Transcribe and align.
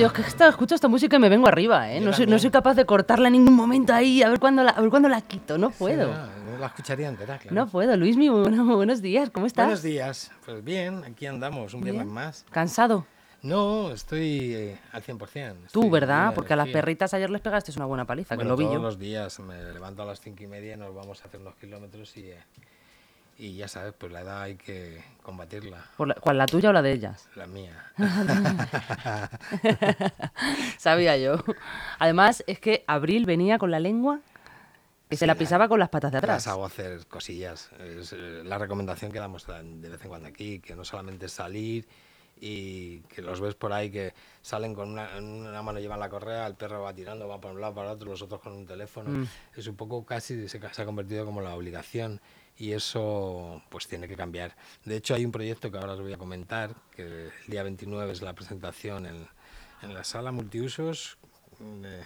Yo, 0.00 0.06
es 0.06 0.12
que 0.14 0.22
esta- 0.22 0.48
escucho 0.48 0.74
esta 0.74 0.88
música 0.88 1.16
y 1.16 1.18
me 1.20 1.28
vengo 1.28 1.46
arriba, 1.46 1.92
¿eh? 1.92 2.00
No 2.00 2.12
soy, 2.14 2.26
no 2.26 2.38
soy 2.38 2.50
capaz 2.50 2.74
de 2.74 2.86
cortarla 2.86 3.28
en 3.28 3.34
ningún 3.34 3.54
momento 3.54 3.92
ahí, 3.92 4.22
a 4.22 4.28
ver 4.30 4.40
cuándo 4.40 4.62
la, 4.62 4.70
a 4.70 4.80
ver 4.80 4.88
cuándo 4.88 5.08
la 5.10 5.20
quito. 5.20 5.58
No 5.58 5.70
puedo. 5.70 6.12
Sí, 6.12 6.20
no, 6.50 6.58
la 6.58 6.66
escucharía 6.68 7.08
entera, 7.08 7.36
claro. 7.38 7.54
No 7.54 7.66
puedo. 7.68 7.96
Luismi, 7.96 8.28
bueno, 8.30 8.64
buenos 8.76 9.02
días. 9.02 9.28
¿Cómo 9.30 9.44
estás? 9.46 9.66
Buenos 9.66 9.82
días. 9.82 10.30
Pues 10.46 10.64
bien, 10.64 11.04
aquí 11.04 11.26
andamos, 11.26 11.74
un 11.74 11.82
viernes 11.82 12.06
más. 12.06 12.46
¿Cansado? 12.50 13.04
No, 13.42 13.90
estoy 13.90 14.54
eh, 14.54 14.78
al 14.92 15.02
100%. 15.02 15.66
estoy 15.66 15.82
Tú, 15.82 15.90
¿verdad? 15.90 16.32
Porque 16.34 16.52
a 16.52 16.56
las 16.56 16.68
perritas 16.68 17.12
ayer 17.14 17.28
les 17.30 17.40
pegaste 17.40 17.70
una 17.76 17.84
buena 17.86 18.04
paliza, 18.06 18.34
Bueno, 18.36 18.48
que 18.48 18.50
lo 18.50 18.56
vi 18.56 18.64
todos 18.64 18.76
yo. 18.76 18.82
los 18.82 18.98
días 18.98 19.38
me 19.40 19.62
levanto 19.72 20.02
a 20.02 20.06
las 20.06 20.20
cinco 20.20 20.42
y 20.44 20.46
media 20.46 20.74
y 20.74 20.76
nos 20.76 20.94
vamos 20.94 21.22
a 21.22 21.28
hacer 21.28 21.40
unos 21.40 21.54
kilómetros 21.56 22.16
y, 22.16 22.30
eh, 22.30 22.38
y 23.40 23.56
ya 23.56 23.68
sabes, 23.68 23.94
pues 23.96 24.12
la 24.12 24.20
edad 24.20 24.42
hay 24.42 24.56
que 24.56 25.02
combatirla. 25.22 25.84
Por 25.96 26.08
la, 26.08 26.14
¿Cuál, 26.14 26.36
la 26.38 26.46
tuya 26.46 26.68
o 26.70 26.72
la 26.72 26.82
de 26.82 26.92
ellas? 26.92 27.28
La 27.36 27.46
mía. 27.46 27.92
Sabía 30.78 31.16
yo. 31.16 31.36
Además, 31.98 32.44
es 32.46 32.58
que 32.58 32.84
Abril 32.86 33.26
venía 33.26 33.58
con 33.58 33.70
la 33.70 33.80
lengua 33.80 34.20
que 35.08 35.16
se 35.16 35.20
Sí, 35.20 35.26
la 35.26 35.34
la- 35.34 35.38
pisaba 35.38 35.68
con 35.68 35.78
las 35.80 35.88
patas 35.88 36.12
de 36.12 36.18
atrás. 36.18 36.36
Las 36.36 36.46
hago 36.46 36.64
hacer 36.64 37.06
cosillas. 37.06 37.70
Es 37.80 38.12
eh, 38.12 38.42
la 38.44 38.58
recomendación 38.58 39.10
que 39.10 39.18
damos 39.18 39.46
de 39.46 39.88
vez 39.88 40.00
en 40.02 40.08
cuando 40.08 40.28
aquí, 40.28 40.60
que 40.60 40.76
no 40.76 40.84
solamente 40.84 41.28
salir 41.28 41.88
y 42.42 43.00
que 43.00 43.20
los 43.20 43.40
ves 43.40 43.54
por 43.54 43.72
ahí 43.72 43.90
que 43.90 44.14
salen 44.40 44.74
con 44.74 44.90
una, 44.90 45.18
una 45.18 45.60
mano 45.62 45.78
llevan 45.80 46.00
la 46.00 46.08
correa, 46.08 46.46
el 46.46 46.54
perro 46.54 46.82
va 46.82 46.94
tirando, 46.94 47.28
va 47.28 47.40
para 47.40 47.52
un 47.54 47.60
lado, 47.60 47.74
para 47.74 47.90
otro, 47.92 48.08
los 48.10 48.22
otros 48.22 48.40
con 48.40 48.52
un 48.52 48.66
teléfono. 48.66 49.10
Mm. 49.10 49.26
Es 49.56 49.66
un 49.66 49.76
poco 49.76 50.04
casi, 50.06 50.48
se, 50.48 50.58
se 50.72 50.82
ha 50.82 50.84
convertido 50.86 51.24
como 51.26 51.40
la 51.42 51.54
obligación 51.54 52.20
y 52.60 52.72
eso 52.72 53.62
pues 53.70 53.88
tiene 53.88 54.06
que 54.06 54.14
cambiar. 54.16 54.54
De 54.84 54.94
hecho 54.96 55.14
hay 55.14 55.24
un 55.24 55.32
proyecto 55.32 55.70
que 55.72 55.78
ahora 55.78 55.94
os 55.94 56.00
voy 56.00 56.12
a 56.12 56.18
comentar, 56.18 56.74
que 56.94 57.02
el 57.02 57.32
día 57.48 57.62
29 57.64 58.12
es 58.12 58.22
la 58.22 58.34
presentación 58.34 59.06
en, 59.06 59.26
en 59.82 59.94
la 59.94 60.04
sala 60.04 60.30
multiusos. 60.30 61.16
de- 61.58 62.04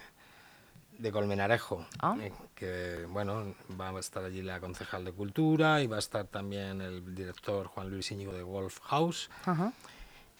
de 0.97 1.11
Colmenarejo, 1.11 1.85
Ah. 1.99 2.15
eh, 2.21 2.31
que 2.55 3.05
bueno, 3.09 3.53
va 3.79 3.89
a 3.89 3.99
estar 3.99 4.23
allí 4.23 4.41
la 4.41 4.61
concejal 4.61 5.03
de 5.03 5.11
Cultura 5.11 5.81
y 5.81 5.87
va 5.87 5.97
a 5.97 5.99
estar 5.99 6.25
también 6.25 6.79
el 6.79 7.13
director 7.13 7.67
Juan 7.67 7.89
Luis 7.89 8.09
Íñigo 8.11 8.31
de 8.31 8.43
Wolf 8.43 8.79
House. 8.83 9.29
Ajá. 9.45 9.73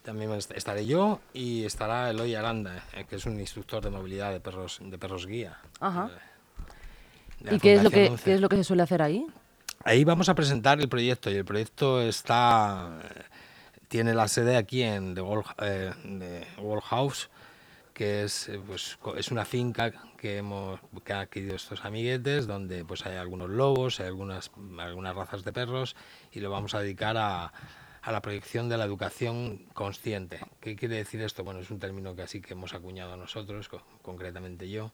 También 0.03 0.31
est- 0.31 0.51
estaré 0.51 0.85
yo 0.85 1.19
y 1.33 1.65
estará 1.65 2.09
Eloy 2.09 2.35
Aranda, 2.35 2.85
eh, 2.93 3.03
que 3.03 3.17
es 3.17 3.25
un 3.25 3.37
instructor 3.37 3.83
de 3.83 3.89
movilidad 3.89 4.31
de 4.31 4.39
perros, 4.39 4.79
de 4.81 4.97
perros 4.97 5.27
guía. 5.27 5.59
Ajá. 5.81 6.09
de 7.41 7.51
la 7.51 7.57
¿Y 7.57 7.59
qué 7.59 7.73
es, 7.73 7.83
lo 7.83 7.89
que, 7.91 8.15
qué 8.23 8.33
es 8.35 8.39
lo 8.39 8.47
que 8.47 8.55
se 8.55 8.63
suele 8.63 8.83
hacer 8.83 9.01
ahí? 9.01 9.27
Ahí 9.87 10.03
vamos 10.03 10.29
a 10.29 10.35
presentar 10.35 10.81
el 10.81 10.89
proyecto 10.89 11.29
y 11.29 11.35
el 11.35 11.45
proyecto 11.45 12.01
está 12.01 12.99
eh, 13.03 13.21
tiene 13.87 14.15
la 14.15 14.27
sede 14.27 14.57
aquí 14.57 14.81
en 14.81 15.13
The 15.13 15.21
Wall, 15.21 15.43
eh, 15.61 16.43
House, 16.85 17.29
que 17.93 18.23
es 18.23 18.49
eh, 18.49 18.59
pues 18.65 18.97
es 19.15 19.29
una 19.31 19.45
finca 19.45 19.91
que 20.17 20.37
hemos 20.37 20.79
que 21.03 21.13
han 21.13 21.19
adquirido 21.19 21.55
estos 21.55 21.85
amiguetes 21.85 22.47
donde 22.47 22.83
pues 22.83 23.05
hay 23.05 23.17
algunos 23.17 23.49
lobos, 23.51 23.99
hay 23.99 24.07
algunas 24.07 24.49
algunas 24.79 25.15
razas 25.15 25.43
de 25.43 25.53
perros 25.53 25.95
y 26.31 26.39
lo 26.39 26.49
vamos 26.49 26.73
a 26.73 26.79
dedicar 26.79 27.15
a 27.17 27.53
a 28.01 28.11
la 28.11 28.21
proyección 28.21 28.69
de 28.69 28.77
la 28.77 28.85
educación 28.85 29.65
consciente. 29.73 30.39
¿Qué 30.61 30.75
quiere 30.75 30.95
decir 30.97 31.21
esto? 31.21 31.43
Bueno, 31.43 31.59
es 31.59 31.71
un 31.71 31.79
término 31.79 32.15
que 32.15 32.21
así 32.21 32.39
que 32.39 32.53
hemos 32.53 32.75
acuñado 32.75 33.17
nosotros, 33.17 33.67
co- 33.67 33.81
concretamente 34.03 34.69
yo, 34.69 34.93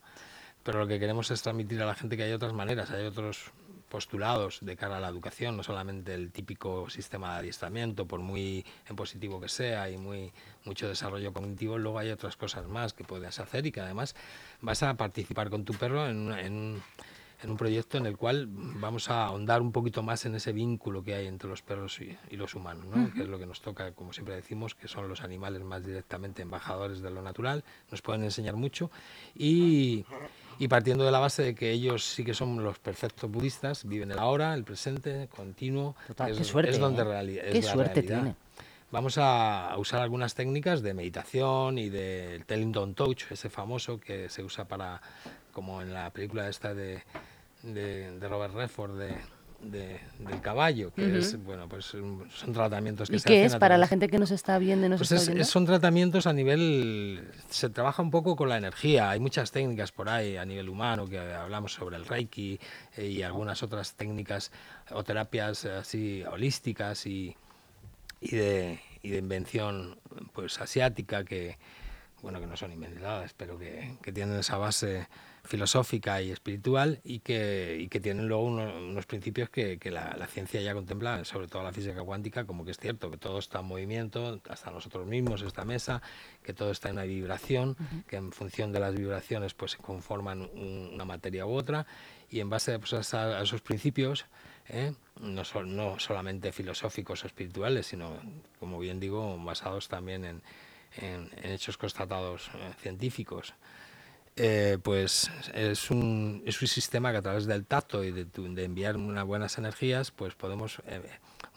pero 0.64 0.80
lo 0.80 0.88
que 0.88 0.98
queremos 0.98 1.30
es 1.30 1.42
transmitir 1.42 1.82
a 1.82 1.86
la 1.86 1.94
gente 1.96 2.16
que 2.16 2.24
hay 2.24 2.32
otras 2.32 2.54
maneras, 2.54 2.90
hay 2.92 3.06
otros 3.06 3.52
postulados 3.92 4.60
de 4.62 4.78
cara 4.78 4.98
a 4.98 5.00
la 5.02 5.10
educación, 5.10 5.58
no 5.58 5.64
solamente 5.64 6.14
el 6.14 6.32
típico 6.32 6.90
sistema 6.90 7.34
de 7.34 7.40
adiestramiento, 7.40 8.08
por 8.08 8.22
muy 8.22 8.66
en 8.90 8.96
positivo 8.96 9.42
que 9.42 9.50
sea 9.50 9.90
y 9.90 9.98
muy 9.98 10.32
mucho 10.64 10.88
desarrollo 10.88 11.34
cognitivo, 11.34 11.78
luego 11.78 12.00
hay 12.00 12.10
otras 12.10 12.38
cosas 12.38 12.66
más 12.68 12.94
que 12.94 13.04
puedes 13.04 13.38
hacer 13.40 13.66
y 13.66 13.72
que 13.74 13.82
además 13.82 14.16
vas 14.62 14.82
a 14.82 14.94
participar 14.96 15.50
con 15.50 15.66
tu 15.66 15.74
perro 15.74 16.08
en, 16.08 16.32
en 16.32 16.54
un- 16.54 16.84
en 17.44 17.50
un 17.50 17.58
proyecto 17.58 17.98
en 17.98 18.06
el 18.06 18.18
cual 18.18 18.46
vamos 18.48 19.10
a 19.10 19.26
ahondar 19.26 19.64
un 19.64 19.72
poquito 19.72 20.04
más 20.04 20.28
en 20.28 20.36
ese 20.36 20.54
vínculo 20.54 21.04
que 21.04 21.16
hay 21.16 21.26
entre 21.26 21.50
los 21.50 21.64
perros 21.64 22.00
y, 22.00 22.16
y 22.30 22.36
los 22.38 22.54
humanos, 22.54 22.86
¿no? 22.86 23.12
que 23.16 23.24
es 23.24 23.28
lo 23.28 23.40
que 23.40 23.48
nos 23.48 23.62
toca, 23.62 23.94
como 23.94 24.14
siempre 24.14 24.36
decimos, 24.36 24.76
que 24.76 24.88
son 24.88 25.10
los 25.10 25.22
animales 25.22 25.64
más 25.64 25.84
directamente 25.84 26.44
embajadores 26.44 27.02
de 27.02 27.10
lo 27.10 27.24
natural, 27.24 27.64
nos 27.90 28.04
pueden 28.04 28.24
enseñar 28.24 28.56
mucho 28.58 28.92
y, 29.34 30.06
y 30.60 30.68
partiendo 30.68 31.04
de 31.04 31.12
la 31.12 31.20
base 31.20 31.44
de 31.44 31.56
que 31.56 31.72
ellos 31.72 32.04
sí 32.06 32.24
que 32.24 32.34
son 32.34 32.64
los 32.64 32.78
perfectos 32.80 33.30
budistas, 33.30 33.86
viven 33.88 34.12
el 34.12 34.20
ahora, 34.20 34.54
el 34.54 34.64
presente, 34.64 35.28
continuo, 35.36 35.96
Total, 36.08 36.32
es, 36.32 36.38
qué 36.38 36.44
suerte, 36.44 36.72
es 36.72 36.80
donde 36.80 37.02
¿eh? 37.02 37.06
reali- 37.06 37.40
es 37.44 37.52
Qué 37.54 37.62
la 37.62 37.72
suerte 37.74 37.94
realidad. 38.02 38.20
tiene. 38.22 38.36
Vamos 38.92 39.18
a 39.18 39.74
usar 39.78 40.02
algunas 40.02 40.36
técnicas 40.36 40.82
de 40.82 40.94
meditación 40.94 41.78
y 41.78 41.90
del 41.90 42.46
Telling 42.46 42.74
Don't 42.74 42.96
Touch, 42.98 43.24
ese 43.32 43.50
famoso 43.50 44.00
que 44.00 44.28
se 44.30 44.44
usa 44.44 44.66
para, 44.66 45.02
como 45.54 45.82
en 45.82 45.94
la 45.94 46.10
película 46.10 46.50
esta 46.50 46.74
de, 46.74 47.02
de, 47.64 48.20
de 48.20 48.28
Robert 48.28 48.54
Redford, 48.54 48.98
de, 49.00 49.16
de- 49.64 50.00
del 50.20 50.42
caballo, 50.42 50.92
que 50.94 51.20
es, 51.20 51.42
bueno, 51.44 51.68
pues 51.70 51.86
son 51.86 52.54
tratamientos 52.54 53.10
que 53.10 53.16
¿Y 53.16 53.20
se 53.20 53.28
qué 53.30 53.34
hacen 53.46 53.46
es 53.48 53.56
para 53.58 53.78
la 53.78 53.88
gente 53.88 54.08
que 54.08 54.18
nos 54.20 54.32
está 54.32 54.58
viendo 54.58 54.90
nos 54.90 55.00
pues 55.00 55.12
está 55.12 55.22
es- 55.24 55.28
oyendo? 55.30 55.42
es- 55.44 55.48
son 55.50 55.66
tratamientos 55.66 56.26
a 56.28 56.34
nivel. 56.34 57.28
Se 57.50 57.70
trabaja 57.70 58.02
un 58.02 58.12
poco 58.12 58.36
con 58.36 58.50
la 58.50 58.58
energía. 58.58 59.10
Hay 59.10 59.20
muchas 59.20 59.52
técnicas 59.52 59.92
por 59.92 60.10
ahí 60.10 60.38
a 60.38 60.46
nivel 60.46 60.70
humano 60.70 61.08
que 61.08 61.20
hablamos 61.20 61.74
sobre 61.74 61.98
el 61.98 62.06
Reiki 62.06 62.60
eh, 62.98 63.06
y 63.08 63.22
algunas 63.24 63.62
otras 63.64 63.94
técnicas 63.96 64.52
o 64.92 65.04
terapias 65.04 65.66
eh, 65.66 65.72
así 65.74 66.24
holísticas 66.24 67.06
y, 67.06 67.36
y 68.20 68.36
de, 68.36 68.80
y 69.04 69.10
de 69.10 69.18
invención 69.18 70.00
pues 70.34 70.60
asiática 70.60 71.24
que 71.24 71.58
bueno 72.22 72.40
que 72.40 72.46
no 72.48 72.56
son 72.58 72.72
inventadas 72.72 73.34
pero 73.36 73.58
que, 73.58 73.96
que 74.04 74.12
tienen 74.12 74.38
esa 74.38 74.58
base 74.58 75.08
filosófica 75.44 76.22
y 76.22 76.32
espiritual 76.32 77.00
y 77.04 77.20
que, 77.20 77.78
y 77.80 77.88
que 77.88 78.00
tienen 78.00 78.28
luego 78.28 78.44
uno- 78.44 78.78
unos 78.78 79.06
principios 79.06 79.50
que, 79.50 79.78
que 79.80 79.90
la, 79.92 80.16
la 80.18 80.28
ciencia 80.28 80.62
ya 80.62 80.74
contempla, 80.74 81.26
sobre 81.26 81.48
todo 81.48 81.64
la 81.64 81.74
física 81.74 82.02
cuántica, 82.04 82.46
como 82.46 82.64
que 82.64 82.72
es 82.72 82.78
cierto, 82.78 83.10
que 83.10 83.18
todo 83.18 83.40
está 83.40 83.60
en 83.60 83.66
movimiento, 83.66 84.40
hasta 84.50 84.72
nosotros 84.72 85.08
mismos, 85.08 85.42
esta 85.42 85.66
mesa, 85.66 86.02
que 86.44 86.54
todo 86.54 86.72
está 86.72 86.90
en 86.90 86.96
una 86.96 87.04
vibración, 87.04 87.76
que 88.08 88.18
en 88.18 88.32
función 88.32 88.72
de 88.72 88.80
las 88.80 88.96
vibraciones 88.96 89.54
pues 89.54 89.72
se 89.72 89.78
conforman 89.78 90.42
un- 90.42 90.92
una 90.94 91.06
materia 91.06 91.46
u 91.46 91.54
otra 91.54 91.86
y 92.30 92.40
en 92.40 92.50
base 92.50 92.78
pues, 92.80 93.14
a, 93.14 93.40
a 93.40 93.42
esos 93.44 93.62
principios 93.62 94.26
¿eh? 94.70 94.94
no, 95.20 95.44
son, 95.44 95.76
no 95.76 96.00
solamente 96.00 96.52
filosóficos 96.52 97.24
o 97.24 97.28
espirituales, 97.28 97.88
sino, 97.88 98.16
como 98.60 98.80
bien 98.80 99.00
digo, 99.00 99.38
basados 99.44 99.88
también 99.88 100.24
en, 100.24 100.42
en- 100.98 101.30
en 101.42 101.52
hechos 101.52 101.78
constatados 101.78 102.50
eh, 102.54 102.74
científicos. 102.80 103.54
Eh, 104.38 104.78
pues 104.82 105.30
es 105.54 105.92
un, 105.92 106.42
es 106.46 106.62
un 106.62 106.68
sistema 106.68 107.12
que 107.12 107.18
a 107.18 107.22
través 107.22 107.46
del 107.46 107.66
tacto 107.66 108.04
y 108.04 108.12
de, 108.12 108.26
de 108.26 108.64
enviar 108.64 108.96
unas 108.96 109.26
buenas 109.26 109.58
energías, 109.58 110.12
pues 110.12 110.36
podemos 110.36 110.82
eh, 110.88 111.02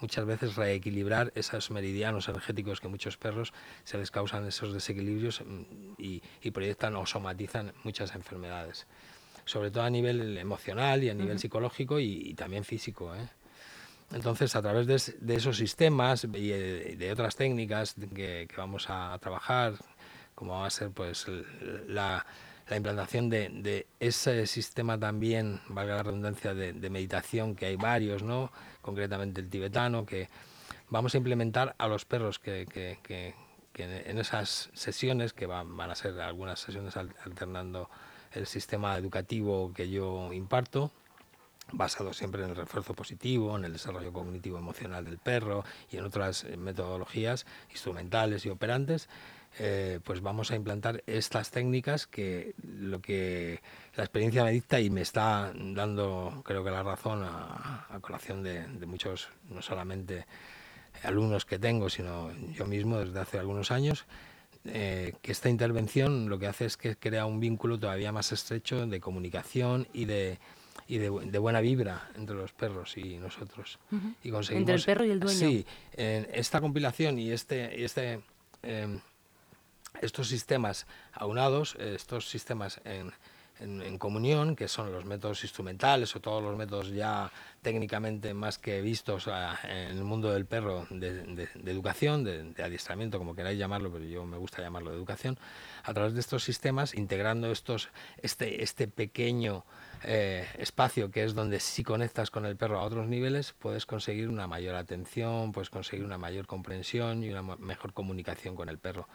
muchas 0.01 0.27
veces 0.27 0.57
reequilibrar 0.57 1.33
esos 1.37 1.71
meridianos 1.71 2.29
energéticos 2.29 2.81
que 2.81 2.89
muchos 2.89 3.17
perros 3.17 3.53
se 3.85 3.97
les 3.97 4.11
causan 4.11 4.47
esos 4.47 4.75
desequilibrios 4.75 5.41
mm, 5.41 5.63
y, 5.99 6.23
y 6.43 6.51
proyectan 6.51 6.97
o 6.97 7.07
somatizan 7.07 7.73
muchas 7.85 8.15
enfermedades, 8.17 8.87
sobre 9.45 9.71
todo 9.71 9.85
a 9.85 9.91
nivel 9.91 10.37
emocional 10.37 11.05
y 11.05 11.11
a 11.11 11.15
nivel 11.15 11.39
psicológico 11.39 12.01
y, 12.01 12.31
y 12.31 12.35
también 12.35 12.65
físico. 12.65 13.15
¿eh? 13.15 13.29
Entonces, 14.13 14.57
a 14.57 14.63
través 14.63 14.87
de, 14.89 15.15
de 15.21 15.35
esos 15.37 15.57
sistemas 15.57 16.25
y 16.25 16.49
de 16.49 17.11
otras 17.13 17.37
técnicas 17.37 17.95
que, 17.95 18.47
que 18.49 18.57
vamos 18.57 18.87
a, 18.89 19.17
trabajar, 19.21 19.75
como 20.35 20.61
va 20.61 20.67
a 20.67 20.71
ser 20.71 20.91
pues 20.91 21.27
la, 21.87 22.27
la 22.69 22.77
implantación 22.77 23.29
de, 23.29 23.87
ese 24.01 24.47
sistema 24.47 24.99
también, 24.99 25.61
valga 25.69 25.97
la 25.97 26.03
redundancia, 26.03 26.55
de, 26.55 26.91
meditación, 26.91 27.55
que 27.55 27.67
hay 27.67 27.77
varios, 27.77 28.23
¿no? 28.23 28.51
concretamente 28.81 29.41
el 29.41 29.49
tibetano, 29.51 30.07
que 30.07 30.29
vamos 30.89 31.15
a 31.15 31.19
implementar 31.19 31.75
a 31.79 31.89
los 31.89 32.05
perros 32.05 32.39
que, 32.39 32.67
en 33.77 34.19
esas 34.19 34.71
sesiones, 34.73 35.33
que 35.33 35.47
van, 35.47 35.77
van 35.77 35.91
a 35.91 35.95
ser 35.95 36.19
algunas 36.21 36.61
sesiones 36.61 36.97
al- 36.97 37.15
alternando 37.25 37.91
el 38.33 38.47
sistema 38.47 38.97
educativo 38.97 39.73
que 39.75 39.89
yo 39.89 40.33
imparto, 40.33 40.91
basado 41.73 42.13
siempre 42.13 42.43
en 42.45 42.51
el 42.51 42.57
refuerzo 42.57 42.95
positivo, 42.95 43.57
en 43.57 43.65
el 43.65 43.73
desarrollo 43.73 44.13
cognitivo 44.13 44.59
emocional 44.59 45.05
del 45.05 45.19
perro 45.19 45.65
y 45.91 45.97
en 45.97 46.05
otras 46.05 46.45
metodologías 46.59 47.47
instrumentales 47.71 48.45
y 48.45 48.51
operantes, 48.51 49.09
eh, 49.59 50.01
pues 50.03 50.21
vamos 50.21 50.51
a 50.51 50.57
implantar 50.57 51.03
estas 51.07 51.51
técnicas 51.51 52.07
que 52.07 52.55
lo 52.63 53.01
que 53.01 53.61
la 53.95 54.03
experiencia 54.05 54.43
me 54.45 54.51
dicta 54.51 54.81
y 54.81 54.91
me 54.91 55.01
está 55.03 55.53
dando 55.55 56.43
creo 56.45 56.65
que 56.65 56.71
la 56.71 56.83
razón 56.83 57.23
a, 57.25 57.87
a 57.89 58.01
colación 58.01 58.43
de, 58.43 58.67
de 58.67 58.87
muchos, 58.87 59.29
no 59.51 59.63
solamente 59.63 60.27
alumnos 61.03 61.45
que 61.45 61.59
tengo, 61.59 61.89
sino 61.91 62.33
yo 62.53 62.67
mismo 62.67 62.99
desde 62.99 63.21
hace 63.21 63.39
algunos 63.39 63.71
años, 63.71 64.07
eh, 64.65 65.13
que 65.23 65.33
esta 65.33 65.49
intervención 65.51 66.29
lo 66.29 66.39
que 66.39 66.47
hace 66.47 66.65
es 66.65 66.77
que 66.77 66.97
crea 66.97 67.27
un 67.27 67.39
vínculo 67.41 67.79
todavía 67.79 68.13
más 68.13 68.33
estrecho 68.33 68.87
de 68.87 69.01
comunicación 69.01 69.87
y 69.93 70.07
de, 70.07 70.39
y 70.89 70.99
de, 70.99 71.11
bu- 71.11 71.23
de 71.31 71.39
buena 71.39 71.61
vibra 71.61 72.09
entre 72.17 72.35
los 72.35 72.53
perros 72.53 72.97
y 72.97 73.19
nosotros. 73.19 73.79
y 74.23 74.31
conseguimos, 74.31 74.51
Entre 74.71 74.75
el 74.77 74.85
perro 74.85 75.05
y 75.05 75.11
el 75.11 75.21
dueño. 75.21 75.39
Sí, 75.39 75.67
en 75.97 76.27
esta 76.33 76.61
compilación 76.61 77.19
y 77.19 77.31
este, 77.31 77.75
y 77.79 77.85
este 77.85 78.21
em, 78.63 79.01
estos 80.01 80.29
sistemas 80.29 80.87
aunados, 81.13 81.77
estos 81.77 82.29
sistemas 82.29 82.81
en, 82.85 83.13
en, 83.61 83.99
comunión, 83.99 84.57
que 84.57 84.69
son 84.69 84.93
los 84.93 85.05
métodos 85.05 85.43
instrumentales 85.45 86.15
o 86.17 86.21
todos 86.21 86.43
los 86.43 86.57
métodos 86.57 86.91
ya 86.91 87.31
técnicamente 87.63 88.35
más 88.35 88.59
que 88.59 88.81
vistos 88.81 89.29
en 89.29 89.97
el 89.97 90.05
mundo 90.05 90.33
del 90.33 90.45
perro 90.45 90.87
de, 90.91 91.49
educación, 91.65 92.25
de, 92.25 92.63
adiestramiento, 92.63 93.19
como 93.19 93.35
queráis 93.35 93.59
llamarlo, 93.59 93.93
pero 93.93 94.05
yo 94.05 94.25
me 94.25 94.37
gusta 94.37 94.61
llamarlo 94.61 94.91
de 94.91 94.97
educación, 94.97 95.39
a 95.85 95.95
través 95.95 96.15
de 96.15 96.21
estos 96.21 96.43
sistemas, 96.43 96.95
integrando 96.95 97.51
estos, 97.51 97.91
este, 98.19 98.63
este 98.63 98.89
pequeño 98.89 99.65
eh, 100.03 100.47
espacio 100.59 101.11
que 101.11 101.25
es 101.25 101.35
donde 101.35 101.61
si 101.61 101.85
conectas 101.85 102.31
con 102.31 102.45
el 102.45 102.57
perro 102.57 102.81
a 102.81 102.83
otros 102.83 103.07
niveles, 103.07 103.55
puedes 103.59 103.87
conseguir 103.87 104.29
una 104.29 104.47
mayor 104.47 104.75
atención, 104.75 105.53
puedes 105.53 105.71
conseguir 105.71 106.05
una 106.05 106.19
mayor 106.19 106.47
comprensión 106.47 107.23
y 107.23 107.31
una 107.31 107.43
mejor 107.43 107.93
comunicación 107.93 108.57
con 108.57 108.69
el 108.69 108.79
perro 108.79 109.09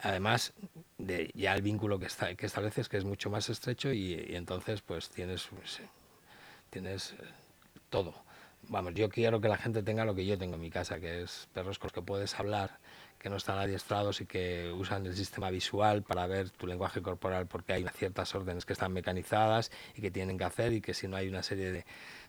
además 0.00 0.52
de 0.98 1.30
ya 1.34 1.54
el 1.54 1.62
vínculo 1.62 1.98
que, 1.98 2.06
está, 2.06 2.34
que 2.34 2.46
estableces 2.46 2.88
que 2.88 2.96
es 2.96 3.04
mucho 3.04 3.30
más 3.30 3.48
estrecho 3.48 3.92
y, 3.92 4.14
entonces 4.34 4.82
pues 4.82 5.10
tienes 5.10 5.46
pues, 5.54 5.80
tienes 6.70 7.12
eh, 7.12 7.16
todo. 7.90 8.14
Vamos 8.68 8.94
yo 8.94 9.08
quiero 9.08 9.40
que 9.40 9.48
la 9.48 9.58
gente 9.58 9.82
tenga 9.82 10.04
lo 10.04 10.14
que 10.14 10.26
yo 10.26 10.36
tengo 10.38 10.56
en 10.56 10.60
mi 10.60 10.70
casa 10.70 10.98
que 10.98 11.22
es 11.22 11.48
perros 11.52 11.78
con 11.78 11.86
los 11.88 11.92
que 11.92 12.02
puedes 12.02 12.34
hablar 12.38 12.78
que 13.18 13.30
no 13.30 13.36
están 13.36 13.58
adiestrados 13.58 14.20
y 14.20 14.26
que 14.26 14.72
usan 14.72 15.06
el 15.06 15.16
sistema 15.16 15.50
visual 15.50 16.02
para 16.02 16.26
ver 16.26 16.50
tu 16.50 16.66
lenguaje 16.66 17.00
corporal 17.00 17.46
porque 17.46 17.72
hay 17.72 17.86
ciertas 17.94 18.34
órdenes 18.34 18.64
que 18.66 18.72
están 18.72 18.92
mecanizadas 18.92 19.70
y 19.94 20.02
que 20.02 20.10
tienen 20.10 20.36
que 20.36 20.44
hacer 20.44 20.72
y 20.72 20.80
que 20.80 20.94
si 20.94 21.08
no 21.08 21.16
hay 21.16 21.28
una 21.28 21.42
serie 21.42 21.72
de 21.72 21.84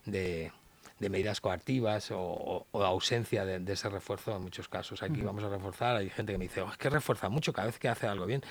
de 0.06 0.52
medidas 1.00 1.42
coactivas 1.42 2.10
o, 2.12 2.66
ausencia 2.74 3.46
de, 3.46 3.72
ese 3.72 3.90
refuerzo 3.90 4.36
en 4.36 4.42
muchos 4.42 4.68
casos. 4.68 5.04
Aquí 5.04 5.22
vamos 5.22 5.44
a 5.44 5.50
reforzar, 5.50 5.96
hay 5.96 6.10
gente 6.10 6.32
que 6.32 6.38
me 6.38 6.46
dice, 6.46 6.62
oh, 6.62 6.72
es 6.72 6.78
que 6.78 6.90
refuerza 6.90 7.30
mucho 7.30 7.54
cada 7.54 7.68
vez 7.68 7.80
que 7.80 7.88
hace 7.88 8.08
algo 8.08 8.26
bien. 8.26 8.42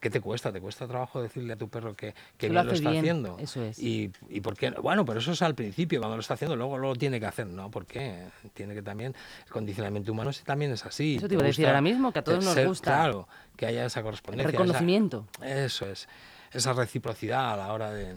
¿Qué 0.00 0.10
te 0.10 0.20
cuesta? 0.20 0.52
¿Te 0.52 0.60
cuesta 0.60 0.86
trabajo 0.86 1.22
decirle 1.22 1.54
a 1.54 1.56
tu 1.56 1.68
perro 1.68 1.94
que, 1.94 2.14
que 2.36 2.48
bien 2.48 2.66
lo, 2.66 2.72
está 2.72 2.90
haciendo? 2.90 3.36
Eso 3.38 3.62
es. 3.62 3.78
Y, 3.78 4.12
y 4.28 4.40
por 4.40 4.56
qué? 4.56 4.70
Bueno, 4.70 5.04
pero 5.04 5.18
eso 5.18 5.32
es 5.32 5.42
al 5.42 5.54
principio, 5.54 6.00
cuando 6.00 6.16
lo 6.16 6.20
está 6.20 6.34
haciendo, 6.34 6.54
luego 6.54 6.78
lo 6.78 6.94
tiene 6.94 7.18
que 7.18 7.26
hacer. 7.26 7.46
No, 7.46 7.70
¿por 7.70 7.86
qué? 7.86 8.26
Tiene 8.54 8.74
que 8.74 8.82
también, 8.82 9.14
el 9.44 9.52
condicionamiento 9.52 10.12
humano 10.12 10.30
también 10.44 10.72
es 10.72 10.84
así. 10.84 11.16
Eso 11.16 11.28
te 11.28 11.34
iba 11.34 11.42
a 11.42 11.46
decir 11.46 11.66
ahora 11.66 11.80
mismo, 11.80 12.12
que 12.12 12.20
a 12.20 12.24
todos 12.24 12.44
nos 12.44 12.58
gusta. 12.66 12.92
Claro, 12.92 13.28
que 13.56 13.66
haya 13.66 13.86
esa 13.86 14.02
correspondencia. 14.02 14.46
El 14.46 14.52
reconocimiento. 14.52 15.26
eso 15.42 15.86
es 15.86 16.08
esa 16.52 16.72
reciprocidad 16.72 17.52
a 17.52 17.56
la 17.56 17.72
hora 17.72 17.90
de, 17.92 18.14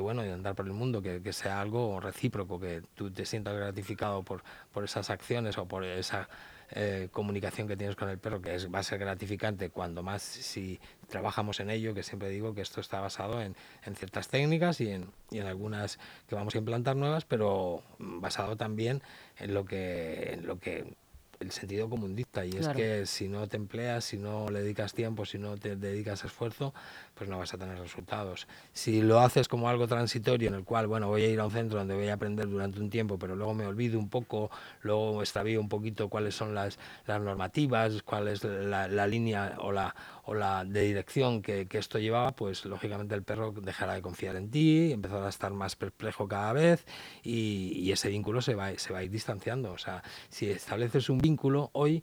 bueno, 0.00 0.22
de 0.22 0.32
andar 0.32 0.54
por 0.54 0.66
el 0.66 0.72
mundo, 0.72 1.02
que, 1.02 1.32
sea 1.32 1.60
algo 1.60 2.00
recíproco, 2.00 2.58
que 2.60 2.82
tú 2.94 3.10
te 3.10 3.24
sientas 3.24 3.54
gratificado 3.54 4.22
por, 4.22 4.42
por 4.72 4.84
esas 4.84 5.10
acciones 5.10 5.58
o 5.58 5.66
por 5.66 5.84
esa 5.84 6.28
eh, 6.72 7.08
comunicación 7.10 7.66
que 7.66 7.76
tienes 7.76 7.96
con 7.96 8.08
el 8.08 8.18
perro, 8.18 8.40
que 8.40 8.54
es, 8.54 8.72
va 8.72 8.78
a 8.78 8.82
ser 8.84 9.00
gratificante 9.00 9.70
cuando 9.70 10.04
más 10.04 10.22
si 10.22 10.78
trabajamos 11.08 11.58
en 11.58 11.68
ello, 11.68 11.94
que 11.94 12.04
siempre 12.04 12.28
digo 12.28 12.54
que 12.54 12.60
esto 12.60 12.80
está 12.80 13.00
basado 13.00 13.42
en, 13.42 13.56
en 13.84 13.96
ciertas 13.96 14.28
técnicas 14.28 14.80
y 14.80 14.90
en, 14.90 15.10
y 15.32 15.38
en, 15.38 15.46
algunas 15.46 15.98
que 16.28 16.36
vamos 16.36 16.54
a 16.54 16.58
implantar 16.58 16.94
nuevas, 16.94 17.24
pero 17.24 17.82
basado 17.98 18.56
también 18.56 19.02
en 19.38 19.52
lo 19.52 19.64
que, 19.64 20.34
en 20.34 20.46
lo 20.46 20.60
que 20.60 20.94
el 21.40 21.50
sentido 21.52 21.88
común 21.88 22.14
dicta 22.14 22.44
y 22.44 22.50
es 22.50 22.68
que 22.68 23.06
si 23.06 23.26
no 23.26 23.48
te 23.48 23.56
empleas, 23.56 24.04
si 24.04 24.18
no 24.18 24.50
le 24.50 24.60
dedicas 24.60 24.92
tiempo, 24.92 25.24
si 25.24 25.38
no 25.38 25.56
te 25.56 25.74
dedicas 25.74 26.22
esfuerzo, 26.24 26.74
pues 27.14 27.30
no 27.30 27.38
vas 27.38 27.54
a 27.54 27.58
tener 27.58 27.78
resultados. 27.78 28.46
Si 28.74 29.00
lo 29.00 29.20
haces 29.20 29.48
como 29.48 29.68
algo 29.68 29.88
transitorio 29.88 30.48
en 30.48 30.54
el 30.54 30.64
cual, 30.64 30.86
bueno, 30.86 31.08
voy 31.08 31.22
a 31.22 31.28
ir 31.28 31.40
a 31.40 31.46
un 31.46 31.50
centro 31.50 31.78
donde 31.78 31.94
voy 31.94 32.08
a 32.08 32.14
aprender 32.14 32.46
durante 32.48 32.78
un 32.78 32.90
tiempo, 32.90 33.18
pero 33.18 33.36
luego 33.36 33.54
me 33.54 33.66
olvido 33.66 33.98
un 33.98 34.10
poco, 34.10 34.50
luego 34.82 35.22
extravío 35.22 35.60
un 35.60 35.70
poquito 35.70 36.10
cuáles 36.10 36.34
son 36.34 36.54
las, 36.54 36.78
las 37.06 37.20
normativas, 37.22 38.02
cuál 38.02 38.28
es 38.28 38.44
la, 38.44 38.86
la 38.88 39.06
línea 39.06 39.56
o 39.60 39.72
la, 39.72 39.94
o 40.24 40.34
la 40.34 40.64
de 40.66 40.82
dirección 40.82 41.40
que, 41.40 41.66
que, 41.66 41.78
esto 41.78 41.98
llevaba, 41.98 42.32
pues 42.32 42.66
lógicamente 42.66 43.14
el 43.14 43.22
perro 43.22 43.52
dejará 43.52 43.94
de 43.94 44.02
confiar 44.02 44.36
en 44.36 44.50
ti, 44.50 44.92
empezará 44.92 45.24
a 45.24 45.30
estar 45.30 45.52
más 45.52 45.74
perplejo 45.74 46.28
cada 46.28 46.52
vez 46.52 46.84
y, 47.22 47.72
y 47.76 47.92
ese 47.92 48.10
vínculo 48.10 48.42
se 48.42 48.54
va, 48.54 48.76
se 48.76 48.92
va 48.92 48.98
a 48.98 49.02
ir 49.02 49.10
distanciando. 49.10 49.72
O 49.72 49.78
sea, 49.78 50.02
si 50.28 50.50
estableces 50.50 51.08
un 51.08 51.16
vínculo 51.18 51.29
hoy, 51.72 52.02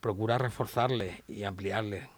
procura 0.00 0.38
reforzarle 0.38 1.22
y 1.28 1.44
ampliarle 1.44 2.08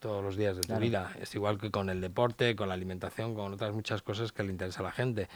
todos 0.00 0.24
los 0.24 0.36
días 0.36 0.56
de 0.56 0.62
tu 0.62 0.74
vida. 0.76 1.12
Es 1.20 1.34
igual 1.34 1.58
que 1.58 1.70
con 1.70 1.90
el 1.90 2.00
deporte, 2.00 2.56
con 2.56 2.68
la 2.68 2.74
alimentación, 2.74 3.34
con 3.34 3.52
otras 3.52 3.74
muchas 3.74 4.02
cosas 4.02 4.32
que 4.32 4.42
le 4.42 4.52
interesa 4.52 4.80
a 4.80 4.84
la 4.84 4.92
gente. 4.92 5.28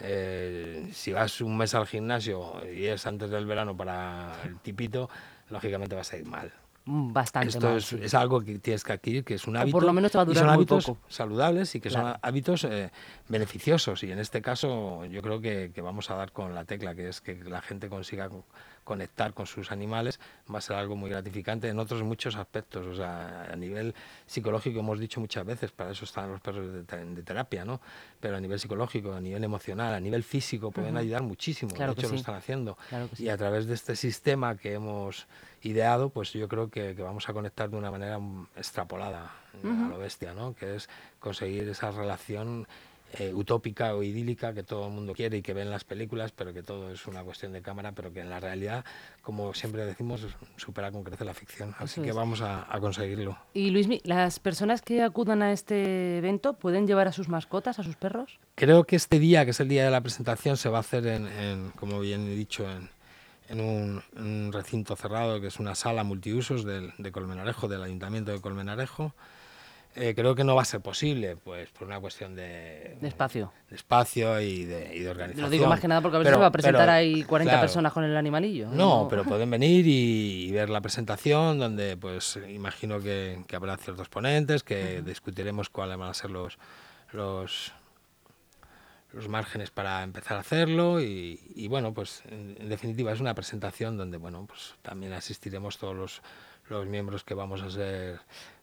Eh, 0.00 0.88
si 0.92 1.12
vas 1.12 1.40
un 1.40 1.56
mes 1.56 1.74
al 1.74 1.86
gimnasio 1.86 2.54
y 2.72 2.86
es 2.86 3.06
antes 3.06 3.30
del 3.30 3.46
verano 3.46 3.76
para 3.76 4.34
el 4.44 4.58
tipito, 4.58 5.10
lógicamente 5.50 5.94
vas 5.94 6.12
a 6.12 6.16
ir 6.16 6.24
mal. 6.24 6.52
Bastante 6.92 7.48
Esto 7.48 7.76
es, 7.76 8.14
algo 8.14 8.40
que 8.40 8.58
tienes 8.58 8.82
que 8.82 8.92
adquirir, 8.92 9.24
que 9.24 9.34
es 9.34 9.46
un 9.46 9.56
hábito. 9.56 9.76
por 9.76 9.84
lo 9.84 9.92
menos 9.92 10.10
te 10.10 10.18
va 10.18 10.22
a 10.22 10.24
durar 10.24 10.40
son 10.40 10.46
muy 10.48 10.56
hábitos 10.56 10.86
poco. 10.86 11.00
saludables 11.08 11.74
y 11.76 11.80
que 11.80 11.88
son 11.88 12.14
hábitos 12.20 12.64
eh, 12.64 12.90
beneficiosos. 13.28 14.02
Y 14.02 14.10
en 14.10 14.18
este 14.18 14.42
caso, 14.42 15.04
yo 15.04 15.22
creo 15.22 15.40
que, 15.40 15.70
que, 15.72 15.80
vamos 15.82 16.10
a 16.10 16.16
dar 16.16 16.32
con 16.32 16.54
la 16.54 16.64
tecla, 16.64 16.94
que 16.96 17.08
es 17.08 17.20
que 17.20 17.36
la 17.44 17.62
gente 17.62 17.88
consiga 17.88 18.28
conectar 18.84 19.34
con 19.34 19.46
sus 19.46 19.70
animales, 19.70 20.18
va 20.52 20.58
a 20.58 20.60
ser 20.60 20.76
algo 20.76 20.96
muy 20.96 21.10
gratificante 21.10 21.68
en 21.68 21.78
otros 21.78 22.02
muchos 22.02 22.34
aspectos. 22.34 22.86
O 22.86 22.94
sea, 22.96 23.48
a 23.48 23.54
nivel 23.54 23.94
psicológico, 24.26 24.80
hemos 24.80 24.98
dicho 24.98 25.20
muchas 25.20 25.46
veces, 25.46 25.70
para 25.70 25.92
eso 25.92 26.04
están 26.04 26.32
los 26.32 26.40
perros 26.40 26.66
de, 26.72 27.22
terapia, 27.22 27.64
¿no? 27.64 27.80
Pero 28.18 28.36
a 28.36 28.40
nivel 28.40 28.58
psicológico, 28.58 29.12
a 29.12 29.20
nivel 29.20 29.44
emocional, 29.44 29.94
a 29.94 30.00
nivel 30.00 30.24
físico, 30.24 30.72
pueden 30.72 30.96
ayudar 30.96 31.22
muchísimo. 31.22 31.72
de 31.72 31.92
hecho, 31.92 32.08
lo 32.08 32.16
están 32.16 32.34
haciendo. 32.34 32.76
y 33.16 33.28
a 33.28 33.36
través 33.36 33.66
de 33.66 33.74
este 33.74 33.94
sistema 33.94 34.56
que 34.56 34.74
hemos 34.74 35.28
ideado, 35.62 36.10
pues 36.10 36.32
yo 36.32 36.48
creo 36.48 36.70
que, 36.70 36.94
vamos 36.94 37.28
a 37.28 37.32
conectar 37.32 37.70
de 37.70 37.76
una 37.76 37.90
manera 37.90 38.18
extrapolada 38.56 39.32
a 39.62 39.88
lo 39.88 39.98
bestia, 39.98 40.32
¿no? 40.34 40.54
Que 40.54 40.76
es 40.76 40.88
conseguir 41.18 41.68
esa 41.68 41.90
relación 41.90 42.66
eh, 43.18 43.32
utópica 43.34 43.96
o 43.96 44.04
idílica 44.04 44.54
que 44.54 44.62
todo 44.62 44.86
el 44.86 44.92
mundo 44.92 45.14
quiere 45.14 45.38
y 45.38 45.42
que 45.42 45.52
ve 45.52 45.62
en 45.62 45.70
las 45.70 45.82
películas, 45.82 46.30
pero 46.30 46.54
que 46.54 46.62
todo 46.62 46.92
es 46.92 47.08
una 47.08 47.24
cuestión 47.24 47.52
de 47.52 47.60
cámara, 47.60 47.90
pero 47.90 48.12
que 48.12 48.20
en 48.20 48.30
la 48.30 48.38
realidad, 48.38 48.84
como 49.20 49.52
siempre 49.52 49.84
decimos, 49.84 50.24
supera 50.56 50.92
con 50.92 51.02
creces 51.02 51.26
la 51.26 51.34
ficción. 51.34 51.74
Así 51.78 52.00
que 52.00 52.12
vamos 52.12 52.40
a, 52.40 52.68
conseguirlo. 52.80 53.36
Y 53.52 53.70
Luismi, 53.70 54.00
¿las 54.04 54.38
personas 54.38 54.80
que 54.80 55.02
acudan 55.02 55.42
a 55.42 55.50
este 55.52 56.18
evento 56.18 56.52
pueden 56.52 56.86
llevar 56.86 57.08
a 57.08 57.12
sus 57.12 57.28
mascotas, 57.28 57.80
a 57.80 57.82
sus 57.82 57.96
perros? 57.96 58.38
Creo 58.54 58.84
que 58.84 58.94
este 58.94 59.18
día, 59.18 59.44
que 59.44 59.50
es 59.50 59.58
el 59.58 59.68
día 59.68 59.84
de 59.84 59.90
la 59.90 60.02
presentación, 60.02 60.56
se 60.56 60.68
va 60.68 60.76
a 60.76 60.80
hacer 60.80 61.04
en, 61.08 61.72
como 61.74 61.98
bien 61.98 62.28
he 62.28 62.36
dicho, 62.36 62.64
en, 62.70 62.90
un, 63.58 64.52
recinto 64.52 64.94
cerrado, 64.94 65.40
que 65.40 65.48
es 65.48 65.58
una 65.58 65.74
sala 65.74 66.04
multiusos 66.04 66.64
de 66.64 67.10
Colmenarejo, 67.10 67.66
del 67.66 67.82
Ayuntamiento 67.82 68.30
de 68.30 68.40
Colmenarejo. 68.40 69.12
Eh, 69.96 70.14
creo 70.14 70.36
que 70.36 70.44
no 70.44 70.54
va 70.54 70.62
a 70.62 70.64
ser 70.64 70.80
posible, 70.80 71.36
pues 71.36 71.68
por 71.70 71.88
una 71.88 71.98
cuestión 71.98 72.36
de, 72.36 72.96
de 73.00 73.08
espacio. 73.08 73.52
De 73.68 73.74
espacio 73.74 74.40
y 74.40 74.64
de, 74.64 74.94
y 74.94 75.00
de, 75.00 75.10
organización. 75.10 75.44
Lo 75.44 75.50
digo 75.50 75.66
más 75.66 75.80
que 75.80 75.88
nada 75.88 76.00
porque 76.00 76.16
a 76.16 76.20
veces 76.20 76.34
se 76.34 76.40
va 76.40 76.46
a 76.46 76.52
presentar 76.52 76.88
ahí 76.88 77.24
40 77.24 77.60
personas 77.60 77.92
con 77.92 78.04
el 78.04 78.16
animalillo. 78.16 78.68
No, 78.70 79.08
pero 79.10 79.24
pueden 79.24 79.50
venir 79.50 79.84
y, 79.88 80.52
ver 80.52 80.70
la 80.70 80.80
presentación, 80.80 81.58
donde 81.58 81.96
pues 81.96 82.38
imagino 82.48 83.00
que, 83.00 83.42
que 83.48 83.56
habrá 83.56 83.76
ciertos 83.78 84.08
ponentes, 84.08 84.62
que 84.62 85.02
discutiremos 85.02 85.70
cuáles 85.70 85.98
van 85.98 86.10
a 86.10 86.14
ser 86.14 86.30
los, 86.30 86.56
los, 87.10 87.72
los 89.12 89.28
márgenes 89.28 89.70
para 89.70 90.02
empezar 90.02 90.36
a 90.36 90.40
hacerlo 90.40 91.00
y, 91.00 91.40
y 91.54 91.68
bueno, 91.68 91.92
pues 91.92 92.22
en, 92.26 92.56
en, 92.60 92.68
definitiva 92.68 93.12
es 93.12 93.20
una 93.20 93.34
presentación 93.34 93.96
donde 93.96 94.18
bueno, 94.18 94.46
pues 94.46 94.74
también 94.82 95.12
asistiremos 95.12 95.78
todos 95.78 95.96
los, 95.96 96.22
los 96.68 96.86
miembros 96.86 97.24
que 97.24 97.34
vamos 97.34 97.62
a 97.62 97.70
ser 97.70 98.20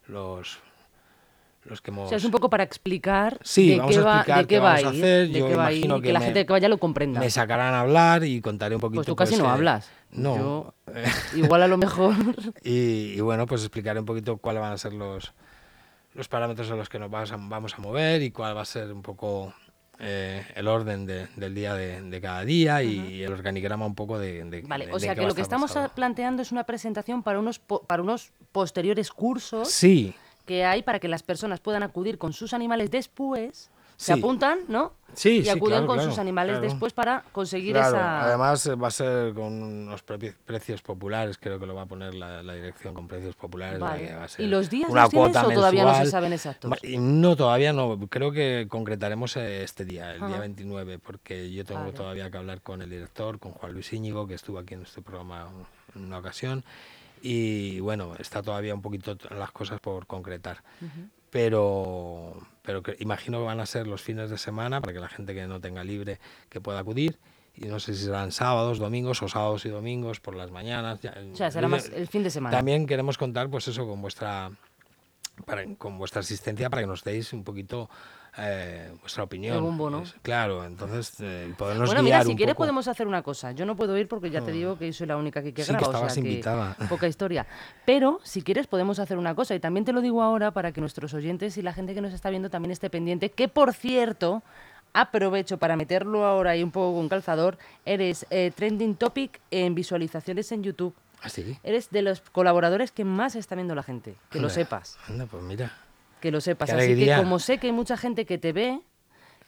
los 0.07 0.59
o 1.69 2.07
sea, 2.07 2.17
es 2.17 2.23
un 2.23 2.31
poco 2.31 2.49
para 2.49 2.63
explicar 2.63 3.39
sí, 3.43 3.69
de, 3.69 3.85
qué 3.87 3.99
va, 3.99 4.23
de 4.23 4.47
qué, 4.47 4.59
va 4.59 4.71
a 4.71 4.75
hacer. 4.75 5.29
Yo 5.29 5.49
imagino 5.49 5.99
que, 5.99 6.13
la 6.13 6.21
gente 6.21 6.45
que 6.45 6.51
vaya 6.51 6.69
lo 6.69 6.77
comprenda. 6.77 7.19
Me 7.19 7.29
sacarán 7.29 7.73
a 7.73 7.81
hablar 7.81 8.23
y 8.23 8.41
contaré 8.41 8.75
un 8.75 8.81
poquito. 8.81 8.99
Pues 8.99 9.07
tú 9.07 9.15
casi 9.15 9.31
pues, 9.31 9.41
no 9.41 9.49
eh, 9.49 9.51
hablas. 9.51 9.89
No. 10.11 10.73
igual 11.35 11.63
a 11.63 11.67
lo 11.67 11.77
mejor. 11.77 12.15
y, 12.63 13.19
bueno, 13.19 13.45
pues 13.47 13.61
explicaré 13.61 13.99
un 13.99 14.05
poquito 14.05 14.37
cuáles 14.37 14.61
van 14.61 14.71
a 14.71 14.77
ser 14.77 14.93
los, 14.93 15.33
los 16.13 16.27
parámetros 16.27 16.69
en 16.69 16.77
los 16.77 16.89
que 16.89 16.99
nos 16.99 17.11
vamos 17.11 17.73
a, 17.73 17.77
mover 17.79 18.21
y 18.21 18.31
cuál 18.31 18.55
va 18.55 18.61
a 18.61 18.65
ser 18.65 18.93
un 18.93 19.01
poco 19.01 19.53
eh, 19.99 20.45
el 20.55 20.67
orden 20.67 21.05
del 21.05 21.55
día 21.55 21.73
de, 21.73 22.19
cada 22.21 22.43
día 22.45 22.83
y 22.83 23.23
el 23.23 23.31
organigrama 23.31 23.85
un 23.85 23.95
poco 23.95 24.19
de... 24.19 24.63
vale, 24.67 24.91
o 24.91 24.99
sea 24.99 25.15
que 25.15 25.25
lo 25.25 25.33
que 25.33 25.41
estamos 25.41 25.77
planteando 25.95 26.41
es 26.41 26.51
una 26.51 26.63
presentación 26.63 27.23
para 27.23 27.39
unos, 27.39 27.59
para 27.59 28.01
unos 28.01 28.31
posteriores 28.51 29.11
cursos. 29.11 29.69
Sí 29.69 30.13
que 30.47 30.65
hay 30.65 30.81
para 30.81 30.99
que 30.99 31.09
las 31.09 31.21
personas 31.21 31.59
puedan 31.59 31.83
acudir 31.83 32.17
con 32.17 32.33
sus 32.33 32.53
animales 32.53 32.89
después. 32.89 33.69
Se 33.97 34.13
apuntan, 34.13 34.59
¿no? 34.67 34.93
Sí, 35.13 35.41
y 35.43 35.49
acuden 35.49 35.87
con 35.87 35.99
sus 35.99 36.19
animales 36.19 36.61
después 36.61 36.93
para 36.93 37.23
conseguir 37.31 37.75
esa. 37.75 38.23
Además, 38.23 38.69
va 38.81 38.87
a 38.87 38.91
ser 38.91 39.33
con 39.33 39.63
unos 39.63 40.03
precios 40.03 40.83
populares, 40.83 41.39
creo 41.39 41.59
que 41.59 41.65
lo 41.65 41.73
va 41.73 41.81
a 41.81 41.85
poner 41.87 42.13
la, 42.13 42.53
dirección 42.53 42.93
con 42.93 43.07
precios 43.07 43.35
populares. 43.35 43.81
¿Y 44.37 44.45
los 44.45 44.69
días 44.69 44.89
una 44.89 45.09
cuota 45.09 45.47
o 45.47 45.51
todavía 45.51 45.83
no 45.83 45.95
se 45.95 46.05
saben 46.05 46.33
exactos? 46.33 46.71
No, 46.99 47.35
todavía 47.35 47.73
no. 47.73 47.99
Creo 48.07 48.31
que 48.31 48.67
concretaremos 48.69 49.35
eh, 49.37 49.63
este 49.63 49.83
día, 49.85 50.13
el 50.13 50.25
día 50.27 50.39
29, 50.39 50.99
porque 50.99 51.51
yo 51.51 51.65
tengo 51.65 51.91
todavía 51.91 52.29
que 52.29 52.37
hablar 52.37 52.61
con 52.61 52.81
el 52.81 52.89
director, 52.89 53.39
con 53.39 53.53
Juan 53.53 53.73
Luis 53.73 53.91
Íñigo, 53.91 54.27
que 54.27 54.35
estuvo 54.35 54.59
aquí 54.59 54.75
en 54.75 54.83
este 54.83 55.01
programa 55.01 55.49
en 55.95 56.03
una 56.05 56.19
ocasión 56.19 56.63
y 57.21 57.79
bueno, 57.79 58.13
está 58.19 58.41
todavía 58.41 58.73
un 58.73 58.81
poquito 58.81 59.17
las 59.31 59.51
cosas 59.51 59.79
por 59.79 60.05
concretar. 60.05 60.63
Pero, 61.29 62.37
pero 62.67 62.83
que, 62.83 62.97
imagino 62.99 63.39
que 63.39 63.45
van 63.45 63.61
a 63.61 63.65
ser 63.65 63.87
los 63.87 64.01
fines 64.01 64.29
de 64.29 64.37
semana 64.37 64.81
para 64.81 64.91
que 64.91 64.99
la 64.99 65.07
gente 65.07 65.33
que 65.33 65.47
no 65.47 65.61
tenga 65.61 65.85
libre 65.85 66.19
que 66.49 66.59
pueda 66.59 66.79
acudir 66.79 67.17
y 67.55 67.67
no 67.67 67.79
sé 67.79 67.95
si 67.95 68.03
serán 68.03 68.33
sábados, 68.33 68.77
domingos 68.77 69.23
o 69.23 69.29
sábados 69.29 69.65
y 69.65 69.69
domingos 69.69 70.19
por 70.19 70.35
las 70.35 70.51
mañanas. 70.51 70.99
o 70.99 71.35
sea, 71.37 71.49
será 71.49 71.69
más 71.69 71.87
el 71.87 72.09
fin 72.09 72.23
de 72.23 72.29
semana. 72.29 72.57
También 72.57 72.85
queremos 72.85 73.17
contar, 73.17 73.49
pues 73.49 73.69
eso, 73.69 73.87
con 73.87 74.01
vuestra, 74.01 74.51
para, 75.45 75.63
con 75.77 75.97
vuestra 75.97 76.19
asistencia 76.19 76.69
para 76.69 76.81
que 76.81 76.87
nos 76.87 77.05
deis 77.05 77.31
un 77.31 77.45
poquito 77.45 77.89
eh, 78.37 78.91
vuestra 79.01 79.23
opinión. 79.23 80.13
claro, 80.21 80.63
entonces 80.63 81.15
eh, 81.19 81.53
podernos 81.57 81.89
Bueno, 81.89 82.03
mira, 82.03 82.23
si 82.23 82.35
quieres 82.35 82.55
podemos 82.55 82.87
hacer 82.87 83.07
una 83.07 83.23
cosa. 83.23 83.51
Yo 83.51 83.65
no 83.65 83.75
puedo 83.75 83.97
ir 83.97 84.07
porque 84.07 84.29
ya 84.29 84.41
te 84.41 84.51
mm. 84.51 84.53
digo 84.53 84.77
que 84.77 84.93
soy 84.93 85.07
la 85.07 85.17
única 85.17 85.41
que, 85.41 85.53
que 85.53 85.63
sí, 85.63 85.71
graba. 85.71 85.85
Que 85.85 85.91
estabas 85.91 86.17
invitada. 86.17 86.75
poca 86.89 87.07
historia. 87.07 87.47
Pero 87.85 88.19
si 88.23 88.41
quieres 88.41 88.67
podemos 88.67 88.99
hacer 88.99 89.17
una 89.17 89.33
cosa 89.33 89.55
y 89.55 89.59
también 89.59 89.85
te 89.85 89.93
lo 89.93 90.01
digo 90.01 90.21
ahora 90.21 90.51
para 90.51 90.71
que 90.71 90.81
nuestros 90.81 91.13
oyentes 91.13 91.57
y 91.57 91.61
la 91.61 91.73
gente 91.73 91.95
que 91.95 92.01
nos 92.01 92.13
está 92.13 92.29
viendo 92.29 92.49
también 92.49 92.71
esté 92.71 92.89
pendiente. 92.89 93.31
Que 93.31 93.47
por 93.47 93.73
cierto 93.73 94.43
aprovecho 94.93 95.57
para 95.57 95.75
meterlo 95.75 96.25
ahora 96.25 96.51
ahí 96.51 96.63
un 96.63 96.71
poco 96.71 96.97
con 96.97 97.09
calzador. 97.09 97.57
Eres 97.85 98.25
eh, 98.29 98.51
trending 98.55 98.95
topic 98.95 99.39
en 99.51 99.73
visualizaciones 99.73 100.51
en 100.51 100.63
YouTube. 100.63 100.93
¿Ah, 101.21 101.29
sí? 101.29 101.57
Eres 101.63 101.89
de 101.89 102.03
los 102.03 102.21
colaboradores 102.21 102.91
que 102.91 103.03
más 103.03 103.35
está 103.35 103.55
viendo 103.55 103.73
la 103.73 103.81
gente. 103.81 104.15
Que 104.29 104.39
lo 104.39 104.49
sepas. 104.49 104.97
Anda, 105.07 105.25
pues 105.25 105.41
mira 105.41 105.86
que 106.19 106.31
lo 106.31 106.41
sepas. 106.41 106.69
Así 106.71 106.95
que 106.95 107.15
como 107.15 107.39
sé 107.39 107.57
que 107.57 107.67
hay 107.67 107.73
mucha 107.73 107.97
gente 107.97 108.25
que 108.25 108.37
te 108.37 108.53
ve, 108.53 108.81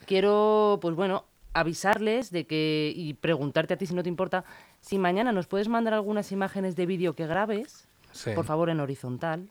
quiero, 0.06 0.80
pues 0.82 0.96
bueno, 0.96 1.26
avisarles 1.54 2.32
de 2.32 2.46
que 2.46 2.94
y 2.96 3.14
preguntarte 3.16 3.74
a 3.74 3.78
ti 3.78 3.86
si 3.86 3.94
no 3.94 4.04
te 4.04 4.10
importa, 4.10 4.46
si 4.82 4.98
mañana 4.98 5.32
nos 5.32 5.48
puedes 5.48 5.68
mandar 5.68 5.94
algunas 5.94 6.32
imágenes 6.32 6.76
de 6.76 6.86
vídeo 6.86 7.16
que 7.16 7.28
grabes, 7.28 7.88
por 8.36 8.46
favor 8.46 8.70
en 8.70 8.80
horizontal, 8.80 9.50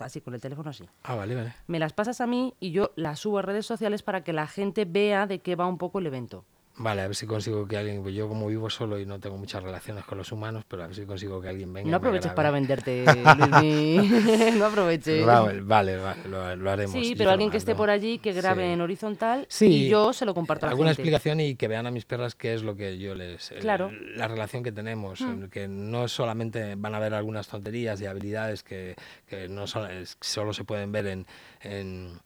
así 0.00 0.20
con 0.20 0.34
el 0.34 0.40
teléfono 0.40 0.70
así. 0.70 0.84
Ah, 1.02 1.14
vale, 1.14 1.34
vale. 1.34 1.54
Me 1.66 1.78
las 1.78 1.92
pasas 1.92 2.20
a 2.20 2.26
mí 2.26 2.54
y 2.60 2.70
yo 2.70 2.92
las 2.96 3.20
subo 3.20 3.38
a 3.38 3.42
redes 3.42 3.66
sociales 3.66 4.02
para 4.02 4.22
que 4.22 4.32
la 4.32 4.46
gente 4.46 4.84
vea 4.84 5.26
de 5.26 5.40
qué 5.40 5.56
va 5.56 5.66
un 5.66 5.78
poco 5.78 5.98
el 5.98 6.06
evento. 6.06 6.44
Vale, 6.78 7.02
a 7.02 7.06
ver 7.06 7.16
si 7.16 7.26
consigo 7.26 7.66
que 7.66 7.78
alguien, 7.78 8.02
pues 8.02 8.14
yo 8.14 8.28
como 8.28 8.46
vivo 8.48 8.68
solo 8.68 8.98
y 8.98 9.06
no 9.06 9.18
tengo 9.18 9.38
muchas 9.38 9.62
relaciones 9.62 10.04
con 10.04 10.18
los 10.18 10.30
humanos, 10.30 10.64
pero 10.68 10.82
a 10.82 10.86
ver 10.86 10.94
si 10.94 11.06
consigo 11.06 11.40
que 11.40 11.48
alguien 11.48 11.72
venga. 11.72 11.90
No 11.90 11.96
aproveches 11.96 12.32
para 12.32 12.50
venderte, 12.50 13.02
no 14.58 14.66
aproveches. 14.66 15.24
Vale, 15.24 15.62
vale, 15.62 15.98
lo, 16.28 16.70
haremos. 16.70 16.92
Sí, 16.92 17.14
pero 17.16 17.30
alguien 17.30 17.50
que 17.50 17.56
esté 17.56 17.74
por 17.74 17.88
allí, 17.88 18.18
que 18.18 18.32
grabe 18.32 18.72
en 18.72 18.80
horizontal 18.82 19.48
y 19.60 19.88
yo 19.88 20.12
se 20.12 20.26
lo 20.26 20.34
comparto 20.34 20.66
a 20.66 20.68
la 20.68 20.70
Alguna 20.72 20.90
explicación 20.90 21.40
y 21.40 21.54
que 21.54 21.66
vean 21.66 21.86
a 21.86 21.90
mis 21.90 22.04
perras 22.04 22.34
qué 22.34 22.52
es 22.52 22.62
lo 22.62 22.76
que 22.76 22.98
yo 22.98 23.14
les... 23.14 23.54
Claro. 23.60 23.90
la 24.14 24.28
relación 24.28 24.62
que 24.62 24.72
tenemos, 24.72 25.22
mm. 25.22 25.44
que 25.44 25.68
no 25.68 26.08
solamente 26.08 26.74
van 26.76 26.94
a 26.94 26.98
ver 26.98 27.14
algunas 27.14 27.48
tonterías 27.48 28.00
y 28.02 28.06
habilidades 28.06 28.62
que, 28.62 28.96
que 29.26 29.48
no 29.48 29.66
solo 29.66 30.52
se 30.52 30.64
pueden 30.64 30.92
ver 30.92 31.06
en, 31.06 31.26
en 31.62 32.20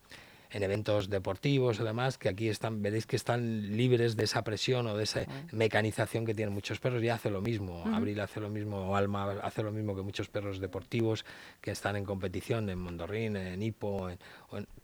en 0.53 0.63
eventos 0.63 1.09
deportivos 1.11 1.81
y 1.81 1.85
demás, 1.85 2.19
que 2.19 2.29
aquí 2.29 2.49
están, 2.49 2.83
veréis 2.83 3.07
que 3.07 3.17
están 3.17 3.77
libres 3.77 4.17
de 4.17 4.25
esa 4.25 4.43
presión 4.43 4.87
o 4.87 4.97
de 4.97 5.05
esa 5.05 5.27
mecanización 5.53 6.25
que 6.25 6.35
tienen 6.35 6.55
muchos 6.55 6.81
perros 6.81 7.03
y 7.03 7.09
hace 7.09 7.31
lo 7.31 7.41
mismo. 7.41 7.85
Abril 7.93 8.21
hace 8.21 8.41
lo 8.41 8.49
mismo, 8.49 8.91
o 8.91 8.97
Alma 8.97 9.33
hace 9.43 9.63
lo 9.63 9.73
mismo 9.73 9.95
que 9.95 10.03
muchos 10.03 10.29
perros 10.29 10.61
deportivos 10.61 11.25
que 11.61 11.71
están 11.71 11.97
en 11.97 12.05
competición 12.05 12.69
en 12.69 12.79
Mondorrín, 12.79 13.37
en 13.37 13.63
Hipo, 13.63 14.09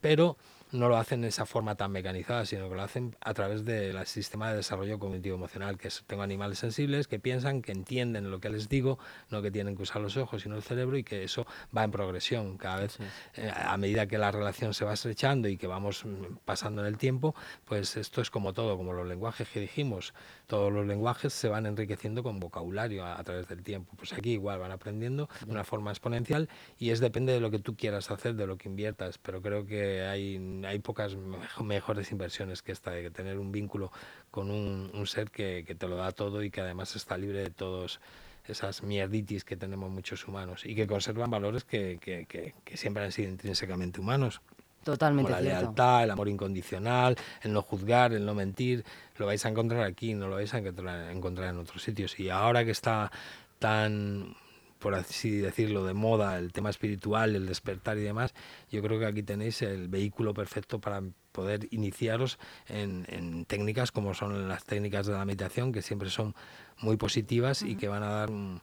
pero 0.00 0.36
no 0.72 0.88
lo 0.88 0.96
hacen 0.96 1.20
de 1.20 1.28
esa 1.28 1.46
forma 1.46 1.74
tan 1.76 1.92
mecanizada, 1.92 2.44
sino 2.44 2.68
que 2.68 2.74
lo 2.74 2.82
hacen 2.82 3.16
a 3.20 3.34
través 3.34 3.64
del 3.64 4.04
sistema 4.06 4.50
de 4.50 4.56
desarrollo 4.56 4.98
cognitivo 4.98 5.36
emocional, 5.36 5.78
que 5.78 5.88
es, 5.88 6.04
tengo 6.06 6.22
animales 6.22 6.58
sensibles 6.58 7.08
que 7.08 7.18
piensan, 7.18 7.62
que 7.62 7.72
entienden 7.72 8.30
lo 8.30 8.40
que 8.40 8.50
les 8.50 8.68
digo, 8.68 8.98
no 9.30 9.42
que 9.42 9.50
tienen 9.50 9.76
que 9.76 9.82
usar 9.82 10.02
los 10.02 10.16
ojos, 10.16 10.42
sino 10.42 10.56
el 10.56 10.62
cerebro, 10.62 10.96
y 10.96 11.04
que 11.04 11.24
eso 11.24 11.46
va 11.76 11.84
en 11.84 11.90
progresión. 11.90 12.58
Cada 12.58 12.80
vez, 12.80 12.98
eh, 13.34 13.50
a 13.54 13.76
medida 13.76 14.06
que 14.06 14.18
la 14.18 14.30
relación 14.30 14.74
se 14.74 14.84
va 14.84 14.94
estrechando 14.94 15.48
y 15.48 15.56
que 15.56 15.66
vamos 15.66 16.04
mm, 16.04 16.36
pasando 16.44 16.82
en 16.82 16.88
el 16.88 16.98
tiempo, 16.98 17.34
pues 17.64 17.96
esto 17.96 18.20
es 18.20 18.30
como 18.30 18.52
todo, 18.52 18.76
como 18.76 18.92
los 18.92 19.06
lenguajes 19.06 19.48
que 19.48 19.60
dijimos, 19.60 20.14
todos 20.46 20.72
los 20.72 20.86
lenguajes 20.86 21.32
se 21.32 21.48
van 21.48 21.66
enriqueciendo 21.66 22.22
con 22.22 22.38
vocabulario 22.38 23.04
a, 23.04 23.22
través 23.24 23.48
del 23.48 23.62
tiempo. 23.62 23.94
Pues 23.96 24.12
aquí 24.12 24.32
igual 24.32 24.58
van 24.58 24.70
aprendiendo 24.70 25.28
de 25.44 25.50
una 25.50 25.64
forma 25.64 25.90
exponencial 25.90 26.48
y 26.78 26.90
es 26.90 27.00
depende 27.00 27.32
de 27.32 27.40
lo 27.40 27.50
que 27.50 27.58
tú 27.58 27.76
quieras 27.76 28.10
hacer, 28.10 28.34
de 28.34 28.46
lo 28.46 28.56
que 28.56 28.68
inviertas, 28.68 29.18
pero 29.18 29.42
creo 29.42 29.66
que 29.66 30.02
hay, 30.02 30.38
hay 30.66 30.78
pocas 30.78 31.16
mejores 31.62 32.12
inversiones 32.12 32.62
que 32.62 32.72
esta 32.72 32.90
de 32.90 33.10
tener 33.10 33.38
un 33.38 33.52
vínculo 33.52 33.92
con 34.30 34.50
un, 34.50 35.06
ser 35.06 35.30
que, 35.30 35.62
te 35.78 35.88
lo 35.88 35.96
da 35.96 36.12
todo 36.12 36.42
y 36.42 36.50
que 36.50 36.60
además 36.60 36.96
está 36.96 37.16
libre 37.16 37.40
de 37.40 37.50
todos 37.50 38.00
esas 38.46 38.82
mierditis 38.82 39.44
que 39.44 39.56
tenemos 39.56 39.90
muchos 39.90 40.26
humanos 40.28 40.64
y 40.64 40.74
que 40.74 40.86
conservan 40.86 41.30
valores 41.30 41.64
que, 41.64 41.98
que, 42.00 42.26
que 42.26 42.76
siempre 42.76 43.04
han 43.04 43.12
sido 43.12 43.30
intrínsecamente 43.30 44.00
humanos. 44.00 44.40
Totalmente. 44.86 45.32
la 45.32 45.40
lealtad, 45.40 46.04
el 46.04 46.12
amor 46.12 46.28
incondicional, 46.28 47.16
el 47.42 47.52
no 47.52 47.60
juzgar, 47.60 48.12
el 48.12 48.24
no 48.24 48.34
mentir, 48.34 48.84
lo 49.16 49.26
vais 49.26 49.44
a 49.44 49.48
encontrar 49.48 49.82
aquí, 49.82 50.14
no 50.14 50.28
lo 50.28 50.36
vais 50.36 50.54
a 50.54 50.58
encontrar 50.58 51.50
en 51.50 51.58
otros 51.58 51.82
sitios. 51.82 52.20
Y 52.20 52.30
ahora 52.30 52.64
que 52.64 52.70
está 52.70 53.10
tan, 53.58 54.36
por 54.78 54.94
así 54.94 55.38
decirlo, 55.38 55.84
de 55.84 55.94
moda 55.94 56.38
el 56.38 56.52
tema 56.52 56.70
espiritual, 56.70 57.34
el 57.34 57.46
despertar 57.46 57.98
y 57.98 58.02
demás, 58.02 58.34
yo 58.70 58.82
creo 58.82 58.98
que 58.98 59.06
aquí 59.06 59.22
tenéis 59.22 59.62
el 59.62 59.88
vehículo 59.88 60.34
perfecto 60.34 60.80
para 60.80 61.02
poder 61.32 61.68
iniciaros 61.70 62.38
en, 62.68 63.44
técnicas 63.46 63.92
como 63.92 64.14
son 64.14 64.48
las 64.48 64.64
técnicas 64.64 65.06
de 65.06 65.12
la 65.12 65.24
meditación, 65.24 65.72
que 65.72 65.82
siempre 65.82 66.10
son 66.10 66.34
muy 66.78 66.96
positivas 66.96 67.62
y 67.62 67.76
que 67.76 67.88
van 67.88 68.02
a 68.02 68.10
dar 68.10 68.30
un 68.30 68.62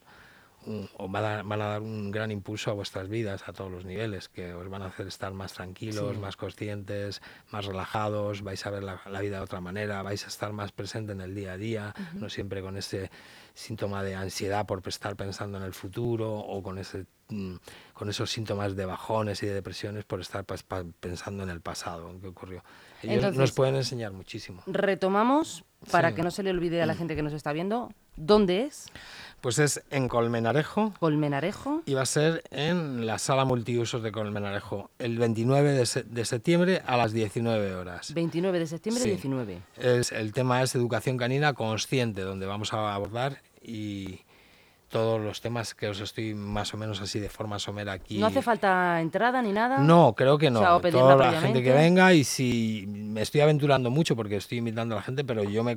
o 0.97 1.07
van 1.07 1.25
a, 1.25 1.43
van 1.43 1.61
a, 1.61 1.67
dar 1.67 1.81
un 1.81 2.11
gran 2.11 2.31
impulso 2.31 2.71
a 2.71 2.73
vuestras 2.73 3.09
vidas 3.09 3.47
a 3.47 3.53
todos 3.53 3.71
los 3.71 3.85
niveles, 3.85 4.29
que 4.29 4.53
os 4.53 4.69
van 4.69 4.81
a 4.81 4.87
hacer 4.87 5.07
estar 5.07 5.33
más 5.33 5.53
tranquilos, 5.53 6.17
más 6.17 6.35
conscientes, 6.35 7.21
más 7.51 7.65
relajados, 7.65 8.41
vais 8.41 8.65
a 8.65 8.69
ver 8.69 8.83
la, 8.83 9.21
vida 9.21 9.37
de 9.37 9.43
otra 9.43 9.61
manera, 9.61 10.01
vais 10.01 10.23
a 10.25 10.27
estar 10.27 10.53
más 10.53 10.71
presente 10.71 11.11
en 11.11 11.21
el 11.21 11.35
día 11.35 11.53
a 11.53 11.57
día, 11.57 11.93
no 12.13 12.29
siempre 12.29 12.61
con 12.61 12.77
ese 12.77 13.09
síntoma 13.53 14.03
de 14.03 14.15
ansiedad 14.15 14.65
por 14.65 14.81
estar 14.87 15.15
pensando 15.15 15.57
en 15.57 15.63
el 15.63 15.73
futuro 15.73 16.33
o 16.33 16.63
con 16.63 16.77
ese 16.77 17.05
mm, 17.29 17.55
con 17.93 18.09
esos 18.09 18.31
síntomas 18.31 18.75
de 18.75 18.85
bajones 18.85 19.43
y 19.43 19.45
de 19.45 19.53
depresiones 19.53 20.05
por 20.05 20.19
estar 20.19 20.45
pensando 20.99 21.43
en 21.43 21.49
el 21.49 21.61
pasado, 21.61 22.09
en 22.09 22.19
qué 22.19 22.27
ocurrió. 22.27 22.63
Ellos 23.03 23.35
nos 23.35 23.51
pueden 23.51 23.75
enseñar 23.75 24.11
muchísimo. 24.11 24.63
Retomamos, 24.65 25.65
para 25.91 26.15
que 26.15 26.23
no 26.23 26.31
se 26.31 26.43
le 26.43 26.49
olvide 26.49 26.81
a 26.81 26.85
la 26.85 26.93
mm. 26.93 26.97
gente 26.97 27.15
que 27.15 27.21
nos 27.21 27.33
está 27.33 27.53
viendo, 27.53 27.91
¿dónde 28.15 28.63
es? 28.63 28.87
Pues 29.43 29.59
es 29.59 29.83
en 29.91 30.07
Colmenarejo. 30.07 30.93
Colmenarejo. 31.01 31.81
Y 31.85 31.95
va 31.95 32.03
a 32.03 32.05
ser 32.05 32.45
en 32.49 33.05
la 33.05 33.19
sala 33.19 33.43
multiusos 33.43 34.01
de 34.01 34.13
Colmenarejo, 34.13 34.89
el 34.99 35.17
29 35.17 35.73
de, 35.73 36.25
septiembre 36.25 36.81
a 36.85 36.95
las 36.95 37.11
19 37.11 37.75
horas. 37.75 38.13
29 38.13 38.57
de 38.57 38.67
septiembre, 38.67 39.03
19. 39.03 39.57
Es, 39.75 40.13
el 40.13 40.31
tema 40.31 40.63
es 40.63 40.75
educación 40.75 41.17
canina 41.17 41.51
consciente, 41.55 42.21
donde 42.21 42.45
vamos 42.45 42.71
a 42.71 42.95
abordar 42.95 43.41
y, 43.61 44.21
todos 44.93 45.19
los 45.19 45.41
temas 45.41 45.73
que 45.73 45.87
os 45.87 45.99
estoy 45.99 46.35
más 46.35 46.71
o 46.75 46.77
menos 46.77 47.01
así 47.01 47.19
de 47.19 47.27
forma 47.27 47.57
somera 47.57 47.93
aquí. 47.93 48.19
¿No 48.19 48.27
hace 48.27 48.43
falta 48.43 49.01
entrada 49.01 49.41
ni 49.41 49.51
nada? 49.51 49.79
No, 49.79 50.13
creo 50.13 50.37
que 50.37 50.51
no. 50.51 50.59
Toda 50.79 51.15
la 51.15 51.41
gente 51.41 51.63
que 51.63 51.73
venga 51.73 52.13
y 52.13 52.23
si 52.23 52.85
me 52.87 53.23
estoy 53.23 53.41
aventurando 53.41 53.89
mucho 53.89 54.15
porque 54.15 54.35
estoy 54.35 54.59
invitando 54.59 54.93
a 54.93 54.97
la 54.97 55.01
gente, 55.01 55.23
pero 55.23 55.43
yo 55.43 55.63
me, 55.63 55.75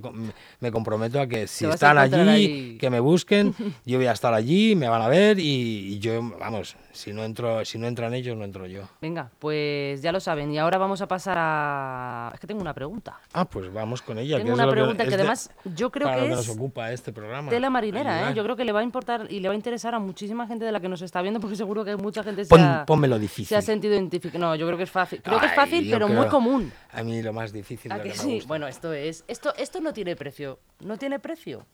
me 0.61 0.71
comprometo 0.71 1.19
a 1.19 1.27
que 1.27 1.47
si 1.47 1.65
están 1.65 1.97
allí, 1.97 2.77
que 2.77 2.91
me 2.91 3.01
busquen, 3.01 3.55
yo 3.87 3.97
voy 3.97 4.07
a 4.07 4.13
estar 4.13 4.35
allí, 4.35 4.77
me 4.77 4.87
van 4.87 5.01
a 5.01 5.09
ver 5.09 5.39
y, 5.39 5.95
y 5.95 5.99
yo, 5.99 6.21
vamos, 6.39 6.77
si 6.93 7.15
no 7.15 7.25
entro, 7.25 7.65
si 7.65 7.79
no 7.79 7.87
entran 7.87 8.13
ellos, 8.13 8.37
no 8.37 8.45
entro 8.45 8.67
yo. 8.67 8.83
Venga, 9.01 9.31
pues 9.39 10.03
ya 10.03 10.13
lo 10.13 10.21
saben. 10.21 10.53
Y 10.53 10.59
ahora 10.59 10.77
vamos 10.77 11.01
a 11.01 11.09
pasar 11.09 11.37
a. 11.39 12.31
Es 12.35 12.41
que 12.41 12.47
tengo 12.47 12.61
una 12.61 12.75
pregunta. 12.75 13.19
Ah, 13.33 13.47
pues 13.47 13.73
vamos 13.73 14.03
con 14.03 14.19
ella. 14.19 14.37
Tengo 14.37 14.53
una 14.53 14.69
pregunta 14.69 15.07
que, 15.07 15.15
además 15.15 15.51
yo 15.75 15.91
creo 15.91 16.09
que, 16.09 16.25
es. 16.25 16.31
nos 16.31 16.49
ocupa 16.51 16.93
este 16.93 17.13
programa. 17.13 17.49
Tela 17.49 17.71
marinera, 17.71 18.31
¿eh? 18.31 18.35
Yo 18.35 18.43
creo 18.43 18.57
que 18.57 18.65
le 18.65 18.73
va 18.73 18.81
a 18.81 18.83
importar 18.83 19.06
y 19.29 19.41
le 19.41 19.49
va 19.49 19.53
a 19.53 19.57
interesar 19.57 19.95
a 19.95 19.99
muchísima 19.99 20.47
gente 20.47 20.65
de 20.65 20.73
la 20.73 20.81
que 20.81 20.89
nos 20.89 21.03
está 21.03 21.23
viendo, 21.23 21.41
porque 21.41 21.57
seguro 21.57 21.85
que 21.85 21.97
mucha 21.97 22.23
gente 22.23 22.45
se, 22.45 22.55
ha, 22.55 22.85
difícil. 23.19 23.47
se 23.47 23.57
ha 23.57 23.63
sentido 23.63 23.95
identificado. 23.95 24.45
No, 24.45 24.55
yo 24.55 24.67
creo 24.67 24.77
que 24.77 24.85
es 24.85 24.91
fácil. 24.91 25.23
Creo 25.23 25.41
que 25.41 25.47
es 25.47 25.55
fácil, 25.55 25.89
pero 25.91 26.09
muy 26.09 26.27
común. 26.29 26.73
A 26.93 27.03
mí 27.03 27.23
lo 27.23 27.33
más 27.33 27.53
difícil. 27.53 27.93
¿A 27.93 28.03
que, 28.03 28.15
sí? 28.15 28.43
Bueno, 28.47 28.67
esto 28.67 28.93
es. 28.93 29.25
Esto, 29.29 29.55
esto 29.57 29.81
no 29.81 29.93
tiene 29.93 30.17
precio. 30.17 30.59
No 30.81 30.97
tiene 30.97 31.19
precio. 31.19 31.67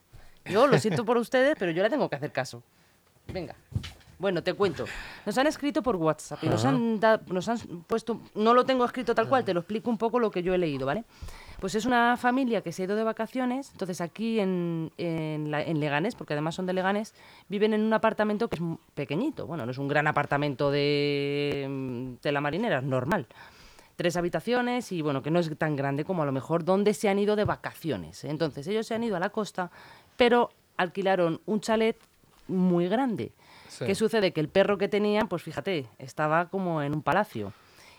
Yo 0.45 0.67
lo 0.67 0.79
siento 0.79 1.05
por 1.05 1.17
ustedes, 1.17 1.57
pero 1.59 1.73
yo 1.73 1.83
le 1.83 1.91
tengo 1.91 2.09
que 2.09 2.17
hacer 2.17 2.33
caso. 2.33 2.63
Venga. 3.33 3.55
Bueno, 4.19 4.43
te 4.43 4.55
cuento. 4.55 4.85
Nos 5.27 5.37
han 5.37 5.49
escrito 5.49 5.83
por 5.83 5.97
WhatsApp 5.97 6.45
y 6.45 6.49
nos 6.49 6.65
han, 6.65 7.01
nos 7.27 7.49
han 7.49 7.59
puesto, 7.89 8.21
no 8.37 8.55
lo 8.55 8.65
tengo 8.65 8.85
escrito 8.85 9.17
tal 9.17 9.29
cual, 9.29 9.45
te 9.45 9.53
lo 9.53 9.61
explico 9.61 9.91
un 9.91 9.99
poco 9.99 10.21
lo 10.21 10.31
que 10.31 10.45
yo 10.45 10.55
he 10.55 10.59
leído, 10.59 10.87
¿vale? 10.87 11.05
Pues 11.63 11.77
es 11.77 11.87
una 11.87 12.17
familia 12.17 12.63
que 12.63 12.73
se 12.73 12.83
ha 12.83 12.87
ido 12.87 12.97
de 12.97 13.05
vacaciones, 13.05 13.71
entonces 13.71 14.01
aquí 14.01 14.41
en, 14.41 14.91
en, 14.99 15.79
Leganés, 15.79 16.17
porque 16.17 16.33
además 16.33 16.57
son 16.57 16.67
de 16.67 16.73
Leganés, 16.73 17.15
viven 17.49 17.73
en 17.73 17.83
un 17.83 17.93
apartamento 17.93 18.49
que 18.49 18.57
es 18.57 18.63
pequeñito, 18.95 19.47
bueno, 19.47 19.65
no 19.65 19.71
es 19.71 19.79
un 19.79 19.87
gran 19.87 20.09
apartamento 20.09 20.73
de, 20.73 22.17
de 22.21 22.33
la 22.33 22.41
marinera, 22.41 22.79
es 22.79 22.83
normal 22.83 23.29
tres 23.95 24.17
habitaciones 24.17 24.91
y 24.91 25.03
bueno, 25.03 25.23
que 25.23 25.31
no 25.31 25.39
es 25.39 25.57
tan 25.57 25.77
grande 25.77 26.05
como 26.05 26.25
a 26.25 26.27
lo 26.27 26.33
mejor 26.33 26.65
donde 26.65 26.95
se 26.95 27.09
han 27.09 27.21
ido 27.21 27.37
de 27.37 27.45
vacaciones. 27.45 28.25
Entonces 28.25 28.67
ellos 28.67 28.85
se 28.85 28.97
han 28.97 29.05
ido 29.05 29.15
a 29.15 29.21
la 29.21 29.31
costa, 29.31 29.71
pero 30.17 30.51
alquilaron 30.77 31.41
un 31.47 31.61
chalet 31.61 31.97
muy 32.49 32.89
grande. 32.89 33.31
Sí. 33.69 33.85
¿Qué 33.85 33.95
sucede? 33.95 34.33
Que 34.33 34.41
el 34.41 34.49
perro 34.49 34.79
que 34.79 34.89
tenían, 34.89 35.29
pues 35.29 35.45
fíjate, 35.45 35.87
estaba 35.99 36.49
como 36.49 36.83
en 36.83 36.93
un 36.93 37.03
palacio. 37.03 37.53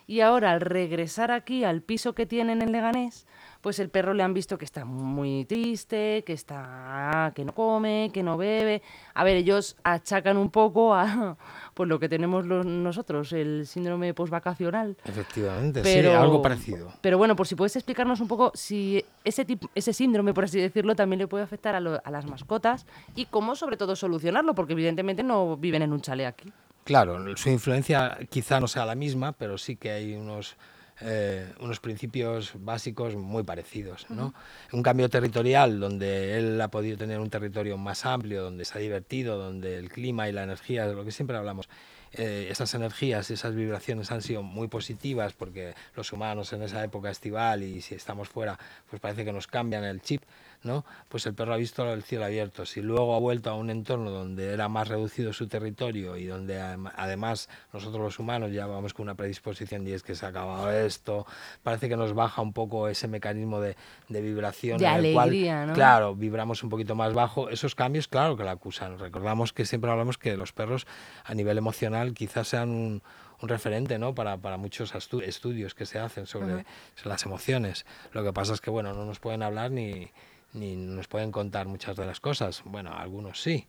Y 0.08 0.20
ahora 0.22 0.52
al 0.52 0.62
regresar 0.62 1.32
aquí 1.32 1.64
al 1.64 1.82
piso 1.82 2.14
que 2.14 2.26
tienen 2.26 2.62
en 2.62 2.72
Leganés, 2.72 3.26
pues 3.62 3.80
el 3.80 3.90
perro 3.90 4.14
le 4.14 4.24
han 4.24 4.34
visto 4.34 4.58
que 4.58 4.66
está 4.66 4.84
muy 4.84 5.46
triste, 5.46 6.24
que 6.26 6.34
está 6.34 7.32
que 7.34 7.46
no 7.46 7.54
come, 7.54 8.10
que 8.14 8.22
no 8.22 8.36
bebe. 8.38 8.82
A 9.14 9.24
ver, 9.24 9.38
ellos 9.38 9.78
achacan 9.84 10.36
un 10.36 10.50
poco 10.50 10.94
a 10.94 11.38
pues 11.74 11.88
lo 11.88 12.00
que 12.00 12.10
tenemos 12.10 12.46
los- 12.46 12.66
nosotros, 12.66 13.32
el 13.32 13.66
síndrome 13.66 14.14
postvacacional. 14.14 14.98
Efectivamente, 15.06 15.82
Pero, 15.84 16.10
sí, 16.10 16.16
algo 16.16 16.42
parecido. 16.42 16.92
Pero 17.02 17.18
bueno, 17.18 17.36
por 17.38 17.48
si 17.48 17.56
puedes 17.56 17.76
explicarnos 17.78 18.20
un 18.20 18.28
poco 18.28 18.52
si 18.54 19.04
ese, 19.24 19.46
tip- 19.48 19.70
ese 19.74 19.94
síndrome, 19.94 20.34
por 20.34 20.44
así 20.44 20.60
decirlo, 20.60 20.96
también 20.96 21.20
le 21.20 21.28
puede 21.28 21.46
afectar 21.46 21.76
a, 21.76 21.80
lo- 21.80 22.02
a 22.04 22.12
las 22.12 22.26
mascotas 22.26 22.86
y 23.16 23.26
cómo 23.28 23.56
sobre 23.56 23.78
todo 23.78 23.96
solucionarlo, 23.96 24.54
porque 24.56 24.74
evidentemente 24.74 25.24
no 25.24 25.56
viven 25.56 25.82
en 25.84 25.94
un 25.94 26.02
chalet 26.02 26.28
aquí. 26.28 26.52
Claro, 26.84 27.38
su 27.38 27.50
influencia 27.50 28.18
quizá 28.30 28.60
no 28.60 28.68
sea 28.68 28.86
la 28.86 28.96
misma, 28.96 29.32
pero 29.32 29.58
sí 29.58 29.78
que 29.78 29.92
hay 29.92 30.16
unos, 30.16 30.58
eh, 31.00 31.54
unos 31.62 31.80
principios 31.80 32.54
básicos 32.56 33.16
muy 33.16 33.44
parecidos. 33.44 34.06
¿no? 34.10 34.34
Un 34.74 34.84
cambio 34.84 35.10
territorial 35.10 35.80
donde 35.80 36.38
él 36.38 36.60
ha 36.60 36.68
podido 36.68 36.98
tener 36.98 37.20
un 37.20 37.30
territorio 37.30 37.78
más 37.78 38.06
amplio, 38.06 38.44
donde 38.44 38.66
se 38.66 38.78
ha 38.78 38.82
divertido, 38.82 39.38
donde 39.38 39.78
el 39.78 39.90
clima 39.90 40.28
y 40.28 40.34
la 40.34 40.44
energía, 40.44 40.86
de 40.86 40.94
lo 40.94 41.06
que 41.06 41.12
siempre 41.12 41.38
hablamos, 41.38 41.70
eh, 42.14 42.48
esas 42.50 42.74
energías, 42.74 43.30
esas 43.32 43.56
vibraciones 43.56 44.12
han 44.12 44.22
sido 44.22 44.44
muy 44.44 44.68
positivas 44.68 45.34
porque 45.34 45.74
los 45.96 46.12
humanos 46.14 46.54
en 46.54 46.62
esa 46.64 46.84
época 46.84 47.10
estival 47.10 47.64
y 47.64 47.82
si 47.82 47.96
estamos 47.96 48.30
fuera, 48.30 48.58
pues 48.90 49.00
parece 49.02 49.26
que 49.26 49.34
nos 49.34 49.48
cambian 49.48 49.84
el 49.84 50.02
chip. 50.02 50.22
¿no? 50.64 50.86
Pues 51.10 51.26
el 51.26 51.34
perro 51.34 51.54
ha 51.54 51.58
visto 51.58 51.92
el 51.92 52.04
cielo 52.04 52.24
abierto. 52.24 52.66
Si 52.66 52.82
luego 52.82 53.16
ha 53.16 53.20
vuelto 53.20 53.50
a 53.50 53.56
un 53.56 53.70
entorno 53.70 54.12
donde 54.12 54.54
era 54.54 54.70
más 54.70 54.88
reducido 54.88 55.34
su 55.34 55.48
territorio 55.48 56.16
y 56.16 56.26
donde 56.26 56.58
adem- 56.58 56.90
además 56.96 57.50
nosotros 57.74 58.02
los 58.02 58.18
humanos 58.18 58.52
ya 58.54 58.66
vamos 58.66 58.94
con 58.94 59.04
una 59.04 59.16
predisposición 59.16 59.86
y 59.86 59.92
es 59.92 60.04
que 60.04 60.16
se 60.16 60.26
ha 60.26 60.30
acabado 60.30 60.72
esto, 60.72 61.28
parece 61.64 61.90
que 61.90 61.98
nos 61.98 62.14
baja 62.14 62.42
un 62.42 62.54
poco 62.54 62.88
ese 62.88 63.10
mecanismo 63.10 63.60
de, 63.60 63.76
de 64.08 64.22
vibración. 64.22 64.78
De 64.78 64.86
en 64.86 65.06
el 65.06 65.14
cual, 65.14 65.28
alegría, 65.30 65.66
¿no? 65.66 65.74
Claro, 65.74 66.16
vibramos 66.16 66.64
un 66.64 66.70
poquito 66.70 66.96
más 66.96 67.14
bajo. 67.14 67.50
Esos 67.50 67.76
cambios, 67.76 68.08
claro 68.08 68.38
que 68.38 68.46
la 68.46 68.52
acusan. 68.52 68.98
Recordamos 69.00 69.52
que 69.52 69.66
siempre 69.66 69.92
hablamos 69.92 70.18
que 70.18 70.38
los 70.38 70.54
perros 70.54 70.88
a 71.26 71.34
nivel 71.34 71.58
emocional 71.58 72.03
quizás 72.12 72.50
sean 72.50 72.70
un, 72.70 73.02
un 73.42 73.50
referente 73.50 73.98
¿no? 73.98 74.14
para, 74.14 74.38
para 74.38 74.58
muchos 74.58 74.94
estu- 74.94 75.24
estudios 75.24 75.74
que 75.74 75.86
se 75.86 76.00
hacen 76.00 76.26
sobre, 76.28 76.66
las 77.06 77.24
emociones. 77.26 77.86
Lo 78.12 78.24
que 78.24 78.34
pasa 78.34 78.54
es 78.54 78.60
que 78.62 78.70
bueno, 78.70 78.94
no 78.94 79.06
nos 79.06 79.20
pueden 79.20 79.44
hablar 79.44 79.72
ni, 79.72 80.10
ni 80.54 80.76
nos 80.76 81.08
pueden 81.08 81.32
contar 81.32 81.68
muchas 81.68 81.96
de 81.96 82.06
las 82.06 82.20
cosas. 82.20 82.62
Bueno, 82.66 82.92
algunos 82.94 83.42
sí. 83.42 83.66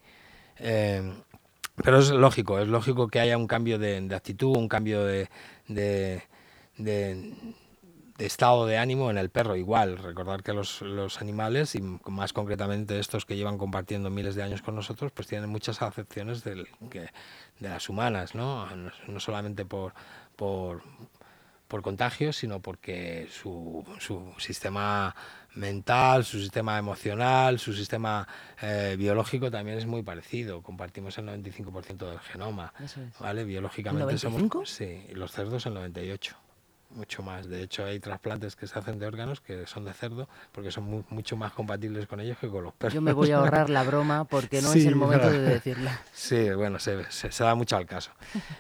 Eh, 0.59 1.12
pero 1.83 1.99
es 1.99 2.11
lógico, 2.11 2.59
es 2.59 2.69
lógico 2.69 3.09
que 3.09 3.21
haya 3.21 3.37
un 3.37 3.47
cambio 3.47 3.79
de, 3.79 4.00
de 4.00 4.14
actitud, 4.14 4.57
un 4.57 4.69
cambio 4.69 5.05
de, 5.05 5.29
de, 5.69 6.23
de- 6.76 7.33
de 8.16 8.26
estado 8.26 8.66
de 8.66 8.78
ánimo 8.78 9.11
en 9.11 9.18
el 9.18 9.30
perro 9.30 9.56
igual. 9.56 9.99
Recordar 9.99 10.42
que 10.42 10.52
los, 10.52 10.83
los 10.83 11.21
animales, 11.21 11.75
y 11.75 11.80
más 11.80 12.33
concretamente 12.33 12.99
estos 12.99 13.26
que 13.26 13.37
llevan 13.37 13.59
compartiendo 13.59 14.11
miles 14.11 14.35
de 14.35 14.42
años 14.42 14.62
con 14.62 14.75
nosotros, 14.75 15.12
pues 15.12 15.28
tienen 15.28 15.50
muchas 15.50 15.83
acepciones 15.83 16.44
del, 16.44 16.68
que, 16.90 17.11
de 17.61 17.68
las 17.68 17.88
humanas, 17.88 18.35
¿no? 18.35 18.66
No, 18.76 18.92
no 19.09 19.21
solamente 19.21 19.64
por, 19.64 19.94
por, 20.37 20.83
por 21.66 21.83
contagio, 21.83 22.33
sino 22.33 22.61
porque 22.61 23.29
su, 23.31 23.85
su 23.98 24.33
sistema 24.38 25.14
mental, 25.55 26.24
su 26.24 26.38
sistema 26.38 26.79
emocional, 26.79 27.59
su 27.59 27.72
sistema 27.72 28.27
eh, 28.61 28.96
biológico 28.98 29.50
también 29.50 29.79
es 29.79 29.87
muy 29.87 30.03
parecido. 30.03 30.62
Compartimos 30.62 31.18
el 31.18 31.27
95% 31.27 32.09
del 32.09 32.20
genoma, 32.20 32.72
Eso 32.83 33.00
es. 33.00 33.18
¿vale? 33.18 33.44
Biológicamente 33.44 34.14
¿El 34.14 34.20
95? 34.22 34.53
somos... 34.53 34.70
Sí, 34.70 35.05
los 35.14 35.33
cerdos 35.33 35.66
el 35.66 35.74
98. 35.74 36.37
Mucho 36.94 37.22
más. 37.24 37.48
De 37.48 37.61
hecho, 37.61 37.85
hay 37.85 37.98
trasplantes 37.98 38.54
que 38.54 38.68
se 38.68 38.78
hacen 38.78 39.00
de 39.00 39.07
órganos 39.07 39.40
que 39.40 39.66
son 39.66 39.85
de 39.85 39.92
cerdo 39.92 40.28
porque 40.52 40.70
son 40.70 40.85
mu- 40.85 41.02
mucho 41.11 41.37
más 41.37 41.52
compatibles 41.52 42.07
con 42.07 42.20
ellos 42.20 42.38
que 42.38 42.48
con 42.48 42.62
los 42.62 42.72
perros. 42.72 42.94
Yo 42.94 43.00
me 43.02 43.12
voy 43.12 43.33
a 43.33 43.38
ahorrar 43.38 43.68
la 43.68 43.83
broma 43.83 44.24
porque 44.24 44.62
no 44.62 44.72
es 44.72 44.87
el 44.87 44.94
momento 44.94 45.28
de 45.28 45.38
decirla. 45.40 46.00
Sí, 46.12 46.50
bueno, 46.50 46.78
se, 46.78 47.11
se- 47.11 47.33
se 47.33 47.42
da 47.44 47.57
mucho 47.57 47.76
al 47.76 47.87
caso. 47.87 48.12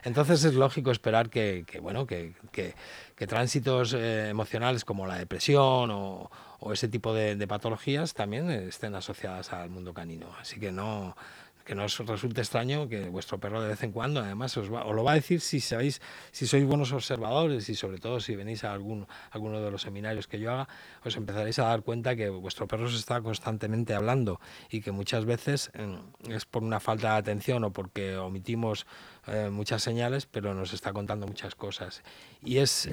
Entonces 0.02 0.42
es 0.44 0.54
lógico 0.54 0.90
esperar 0.90 1.30
que, 1.30 1.64
que, 1.66 1.78
bueno, 1.78 2.06
que, 2.06 2.34
que- 2.50 2.74
que 3.14 3.26
tránsitos 3.28 3.92
eh, 3.94 4.30
emocionales 4.30 4.84
como 4.84 5.06
la 5.06 5.16
depresión 5.16 5.90
o, 5.92 6.28
o 6.58 6.72
ese 6.72 6.88
tipo 6.88 7.14
de, 7.14 7.36
de 7.36 7.46
patologías 7.46 8.14
también 8.14 8.50
estén 8.50 8.96
asociadas 8.96 9.52
al 9.52 9.70
mundo 9.70 9.94
canino. 9.94 10.26
Así 10.40 10.58
que 10.58 10.72
no 10.72 11.16
que 11.64 11.74
no 11.74 11.84
os 11.84 11.98
resulte 11.98 12.40
extraño 12.40 12.88
que 12.88 13.08
vuestro 13.08 13.40
perro 13.40 13.62
de 13.62 13.68
vez 13.68 13.82
en 13.82 13.92
cuando, 13.92 14.20
además, 14.20 14.56
os, 14.56 14.68
lo 14.68 15.04
va 15.04 15.12
a 15.12 15.14
decir 15.14 15.40
si 15.40 15.60
sabéis, 15.60 16.00
si 16.30 16.46
sois 16.46 16.64
buenos 16.64 16.92
observadores 16.92 17.68
y 17.68 17.74
sobre 17.74 17.98
todo 17.98 18.20
si 18.20 18.36
venís 18.36 18.64
a 18.64 18.72
algún, 18.72 19.06
alguno 19.30 19.60
de 19.60 19.70
los 19.70 19.82
seminarios 19.82 20.28
que 20.28 20.38
yo 20.38 20.52
haga, 20.52 20.68
os 21.04 21.16
empezaréis 21.16 21.58
a 21.58 21.64
dar 21.64 21.82
cuenta 21.82 22.16
que 22.16 22.28
vuestro 22.28 22.68
perro 22.68 22.84
os 22.84 22.94
está 22.94 23.20
constantemente 23.22 23.94
hablando 23.94 24.40
y 24.70 24.82
que 24.82 24.92
muchas 24.92 25.24
veces 25.24 25.72
mm, 25.74 26.32
es 26.32 26.44
por 26.44 26.62
una 26.62 26.80
falta 26.80 27.12
de 27.12 27.18
atención 27.18 27.64
o 27.64 27.72
porque 27.72 28.16
omitimos 28.16 28.86
eh, 29.26 29.48
muchas 29.50 29.82
señales, 29.82 30.26
pero 30.26 30.54
nos 30.54 30.72
está 30.72 30.92
contando 30.92 31.26
muchas 31.26 31.54
cosas. 31.54 32.02
Y 32.42 32.58
es, 32.58 32.86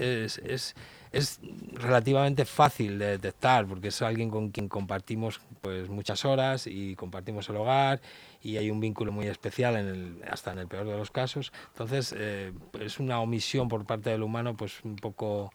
es 1.11 1.39
relativamente 1.73 2.45
fácil 2.45 2.97
de 2.97 3.07
detectar 3.07 3.65
porque 3.65 3.89
es 3.89 4.01
alguien 4.01 4.29
con 4.29 4.49
quien 4.49 4.69
compartimos 4.69 5.41
pues 5.61 5.89
muchas 5.89 6.23
horas 6.23 6.67
y 6.67 6.95
compartimos 6.95 7.49
el 7.49 7.57
hogar 7.57 8.01
y 8.41 8.57
hay 8.57 8.71
un 8.71 8.79
vínculo 8.79 9.11
muy 9.11 9.27
especial 9.27 9.75
en 9.75 9.87
el, 9.87 10.21
hasta 10.29 10.51
en 10.53 10.59
el 10.59 10.67
peor 10.67 10.87
de 10.87 10.97
los 10.97 11.11
casos. 11.11 11.51
Entonces 11.73 12.15
eh, 12.17 12.53
es 12.79 12.99
una 12.99 13.19
omisión 13.19 13.67
por 13.67 13.85
parte 13.85 14.09
del 14.09 14.23
humano 14.23 14.55
pues 14.55 14.83
un 14.83 14.95
poco 14.95 15.51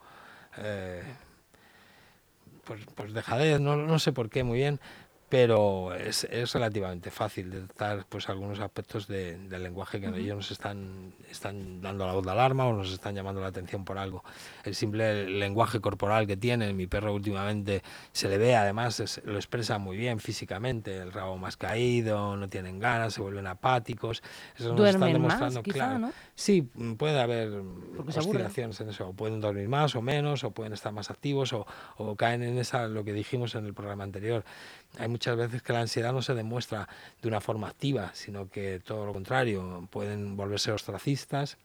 eh, 0.58 1.02
pues, 2.64 2.80
pues 2.94 3.12
dejadez, 3.14 3.60
no, 3.60 3.76
no 3.76 3.98
sé 3.98 4.12
por 4.12 4.28
qué 4.28 4.44
muy 4.44 4.58
bien, 4.58 4.80
pero 5.28 5.92
es, 5.94 6.22
es 6.24 6.52
relativamente 6.52 7.10
fácil 7.10 7.50
detectar 7.50 8.06
pues 8.08 8.28
algunos 8.28 8.60
aspectos 8.60 9.08
de- 9.08 9.36
del 9.38 9.62
lenguaje 9.64 10.00
que 10.00 10.06
ellos 10.06 10.36
nos 10.36 10.50
están, 10.52 11.12
están 11.28 11.80
dando 11.80 12.06
la 12.06 12.12
voz 12.12 12.24
de 12.24 12.30
alarma 12.30 12.66
o 12.66 12.72
nos 12.72 12.92
están 12.92 13.14
llamando 13.16 13.40
la 13.40 13.48
atención 13.48 13.84
por 13.84 13.98
algo. 13.98 14.22
El 14.64 14.76
simple 14.76 15.28
lenguaje 15.28 15.80
corporal 15.80 16.28
que 16.28 16.36
tiene, 16.36 16.72
mi 16.72 16.86
perro 16.86 17.12
últimamente 17.12 17.82
se 18.12 18.28
le 18.28 18.38
ve, 18.38 18.54
además 18.54 19.00
es- 19.00 19.20
lo 19.24 19.34
expresa 19.36 19.78
muy 19.78 19.96
bien 19.96 20.20
físicamente, 20.20 20.96
el 20.98 21.12
rabo 21.12 21.36
más 21.38 21.56
caído, 21.56 22.36
no 22.36 22.48
tienen 22.48 22.78
ganas, 22.78 23.14
se 23.14 23.20
vuelven 23.20 23.48
apáticos. 23.48 24.22
Eso 24.56 24.74
nos 24.74 24.86
están 24.86 25.00
Duermen 25.00 25.00
más, 25.00 25.12
demostrando, 25.40 25.62
quizá, 25.64 25.74
claro. 25.76 25.98
¿no? 25.98 26.12
Sí, 26.36 26.62
puede 26.96 27.18
haber 27.20 27.50
oscilaciones 28.16 28.80
en 28.80 28.90
eso. 28.90 29.08
O 29.08 29.12
pueden 29.12 29.40
dormir 29.40 29.68
más 29.68 29.94
o 29.96 30.02
menos, 30.02 30.44
o 30.44 30.50
pueden 30.52 30.72
estar 30.72 30.92
más 30.92 31.10
activos, 31.10 31.52
o, 31.52 31.66
o 31.96 32.14
caen 32.16 32.42
en 32.42 32.58
esa, 32.58 32.86
lo 32.86 33.04
que 33.04 33.12
dijimos 33.12 33.54
en 33.54 33.66
el 33.66 33.74
programa 33.74 34.04
anterior. 34.04 34.44
Hay 34.98 35.08
muchas 35.16 35.36
veces 35.38 35.62
que 35.62 35.72
la 35.72 35.80
ansiedad 35.80 36.12
no 36.12 36.20
se 36.20 36.34
demuestra 36.34 36.90
de 37.22 37.28
una 37.28 37.40
forma 37.40 37.68
activa, 37.68 38.10
sino 38.12 38.50
que 38.50 38.80
todo 38.80 39.06
lo 39.06 39.14
contrario, 39.14 39.88
pueden 39.90 40.36
volverse 40.36 40.70
ostracistas 40.72 41.56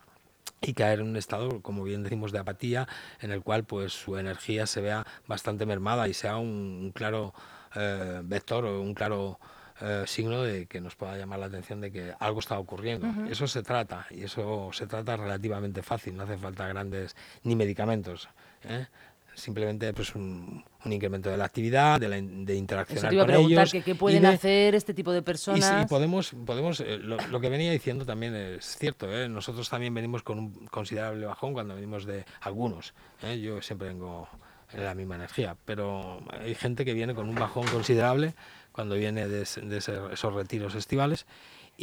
y 0.62 0.74
caer 0.74 1.02
en 1.02 1.08
un 1.08 1.18
estado, 1.18 1.62
como 1.62 1.84
bien 1.84 2.02
decimos, 2.02 2.32
de 2.32 2.40
apatía, 2.40 2.88
en 3.20 3.32
el 3.32 3.42
cual 3.42 3.66
pues 3.66 3.92
su 3.92 4.18
energía 4.18 4.68
se 4.68 4.80
vea 4.80 5.06
bastante 5.28 5.66
mermada 5.66 6.08
y 6.08 6.14
sea 6.14 6.38
un, 6.38 6.80
un 6.82 6.92
claro 6.92 7.34
eh, 7.76 8.22
vector 8.24 8.64
o 8.64 8.82
un 8.82 8.94
claro 8.94 9.38
eh, 9.82 10.06
signo 10.08 10.44
de 10.44 10.68
que 10.68 10.80
nos 10.80 10.96
pueda 10.96 11.18
llamar 11.18 11.40
la 11.40 11.48
atención 11.48 11.82
de 11.82 11.92
que 11.92 12.14
algo 12.20 12.40
está 12.40 12.58
ocurriendo. 12.58 13.06
Eso 13.30 13.48
se 13.48 13.64
trata, 13.64 14.08
y 14.12 14.24
eso 14.24 14.70
se 14.72 14.88
trata 14.88 15.18
relativamente 15.18 15.82
fácil, 15.82 16.16
no 16.16 16.24
hace 16.24 16.38
falta 16.38 16.68
grandes 16.70 17.18
ni 17.44 17.58
medicamentos. 17.58 18.30
¿eh? 18.64 18.88
Simplemente 19.36 19.92
pues 19.92 20.16
un, 20.16 20.64
un 20.84 20.94
incremento 20.94 21.30
de 21.30 21.38
la 21.38 21.46
actividad, 21.46 22.00
de, 22.00 22.10
la, 22.10 22.15
de 22.15 22.44
Eso 22.44 22.54
interaccionar 22.54 23.10
te 23.10 23.15
iba 23.15 23.24
a 23.24 23.26
con 23.26 23.34
preguntar, 23.36 23.60
ellos. 23.60 23.72
que 23.72 23.82
qué 23.84 23.91
y 23.91 23.94
pueden 23.94 24.22
de- 24.24 24.28
hacer 24.30 24.76
este 24.76 24.94
tipo 24.94 25.12
de 25.12 25.20
y 25.20 25.22
personas. 25.22 25.63
sí, 25.82 25.88
podemos, 25.88 26.34
podemos 26.46 26.80
eh, 26.80 26.98
lo, 26.98 27.17
lo 27.17 27.39
que 27.39 27.50
venía 27.50 27.72
diciendo 27.72 28.06
también 28.06 28.36
es 28.36 28.78
cierto. 28.78 29.08
¿eh? 29.15 29.30
Nosotros 29.30 29.70
también 29.70 29.94
venimos 29.94 30.24
con 30.24 30.39
un 30.39 30.52
considerable 30.67 31.26
bajón 31.26 31.54
cuando 31.54 31.76
venimos 31.76 32.06
de 32.06 32.26
algunos. 32.41 32.94
¿eh? 33.22 33.39
Yo 33.39 33.62
siempre 33.62 33.89
vengo 33.89 34.28
en 34.74 34.84
la 34.86 34.96
misma 34.96 35.15
energía, 35.15 35.56
pero 35.65 36.22
hay 36.32 36.56
gente 36.56 36.86
que 36.86 36.94
viene 36.94 37.13
con 37.13 37.28
un 37.30 37.36
bajón 37.36 37.67
considerable 37.67 38.34
cuando 38.72 38.96
viene 38.96 39.28
de, 39.28 39.39
de 39.63 39.78
esos 39.78 40.34
retiros 40.34 40.76
estivales. 40.76 41.26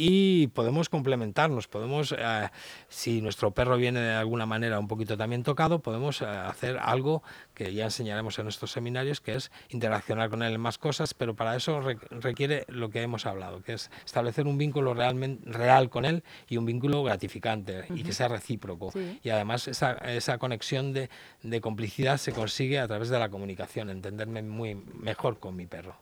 Y 0.01 0.47
podemos 0.47 0.87
complementarnos, 0.87 1.67
podemos, 1.67 2.15
eh, 2.17 2.49
si 2.87 3.21
nuestro 3.21 3.51
perro 3.51 3.75
viene 3.75 3.99
de 3.99 4.13
alguna 4.13 4.45
manera 4.45 4.79
un 4.79 4.87
poquito 4.87 5.17
también 5.17 5.43
tocado, 5.43 5.79
podemos 5.79 6.21
eh, 6.21 6.25
hacer 6.25 6.77
algo 6.81 7.21
que 7.53 7.73
ya 7.73 7.83
enseñaremos 7.83 8.39
en 8.39 8.47
estos 8.47 8.71
seminarios, 8.71 9.19
que 9.19 9.35
es 9.35 9.51
interaccionar 9.67 10.29
con 10.29 10.41
él 10.41 10.53
en 10.53 10.61
más 10.61 10.77
cosas, 10.77 11.13
pero 11.13 11.35
para 11.35 11.53
eso 11.57 11.81
re- 11.81 11.97
requiere 12.11 12.63
lo 12.69 12.89
que 12.89 13.01
hemos 13.01 13.25
hablado, 13.25 13.61
que 13.61 13.73
es 13.73 13.91
establecer 14.05 14.47
un 14.47 14.57
vínculo 14.57 14.93
realmente 14.93 15.51
real 15.51 15.89
con 15.89 16.05
él 16.05 16.23
y 16.47 16.55
un 16.55 16.65
vínculo 16.65 17.03
gratificante 17.03 17.83
y 17.93 18.03
que 18.03 18.13
sea 18.13 18.29
recíproco. 18.29 18.91
Sí. 18.93 19.19
Y 19.21 19.31
además 19.31 19.67
esa, 19.67 19.95
esa 19.95 20.37
conexión 20.37 20.93
de, 20.93 21.09
de 21.43 21.59
complicidad 21.59 22.15
se 22.19 22.31
consigue 22.31 22.79
a 22.79 22.87
través 22.87 23.09
de 23.09 23.19
la 23.19 23.27
comunicación, 23.27 23.89
entenderme 23.89 24.43
muy 24.43 24.75
mejor 24.75 25.39
con 25.39 25.57
mi 25.57 25.65
perro. 25.67 25.97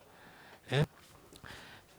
¿eh? 0.69 0.85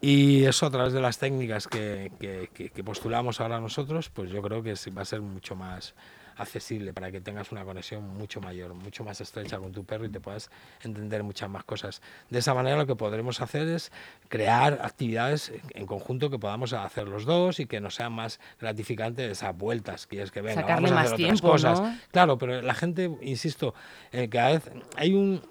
Y 0.01 0.45
eso 0.45 0.67
a 0.67 0.71
través 0.71 0.93
de 0.93 1.01
las 1.01 1.19
técnicas 1.19 1.67
que, 1.67 2.13
que- 2.21 2.49
que- 2.71 2.85
postulamos 2.85 3.41
ahora 3.41 3.61
nosotros, 3.61 4.11
pues 4.11 4.31
yo 4.31 4.41
creo 4.43 4.63
que 4.63 4.75
va 4.97 5.03
a 5.03 5.05
ser 5.05 5.21
mucho 5.21 5.57
más 5.57 5.95
accesible 6.37 6.93
para 6.93 7.11
que 7.11 7.21
tengas 7.21 7.51
una 7.51 7.65
conexión 7.65 8.07
mucho 8.17 8.41
mayor, 8.41 8.73
mucho 8.73 9.03
más 9.03 9.21
estrecha 9.21 9.59
con 9.59 9.73
tu 9.73 9.85
perro 9.85 10.05
y 10.05 10.09
te 10.09 10.21
puedas 10.21 10.51
entender 10.85 11.25
muchas 11.25 11.51
más 11.51 11.65
cosas. 11.65 12.01
De 12.31 12.39
esa 12.39 12.55
manera 12.55 12.77
lo 12.77 12.87
que 12.87 12.95
podremos 12.95 13.41
hacer 13.41 13.67
es 13.67 13.91
crear 14.29 14.79
actividades 14.85 15.53
en 15.75 15.85
conjunto 15.87 16.31
que 16.31 16.39
podamos 16.39 16.73
hacer 16.75 17.09
los 17.09 17.25
dos 17.25 17.59
y 17.59 17.67
que 17.67 17.81
nos 17.81 17.97
sea 17.97 18.09
más 18.09 18.39
gratificante 18.61 19.29
esas 19.29 19.57
vueltas, 19.59 20.07
que 20.07 20.23
es 20.23 20.31
que 20.31 20.41
venga, 20.41 20.61
Sacarle 20.61 20.91
vamos 20.91 20.91
a 20.93 20.95
más 20.95 21.07
hacer 21.13 21.25
otras 21.27 21.41
tiempo, 21.41 21.51
cosas. 21.53 21.81
¿no? 21.81 21.99
Claro, 22.13 22.39
pero 22.39 22.63
la 22.63 22.75
gente, 22.75 23.11
insisto, 23.23 23.75
eh, 24.13 24.29
cada 24.29 24.51
vez 24.53 24.71
hay 24.97 25.15
un, 25.15 25.43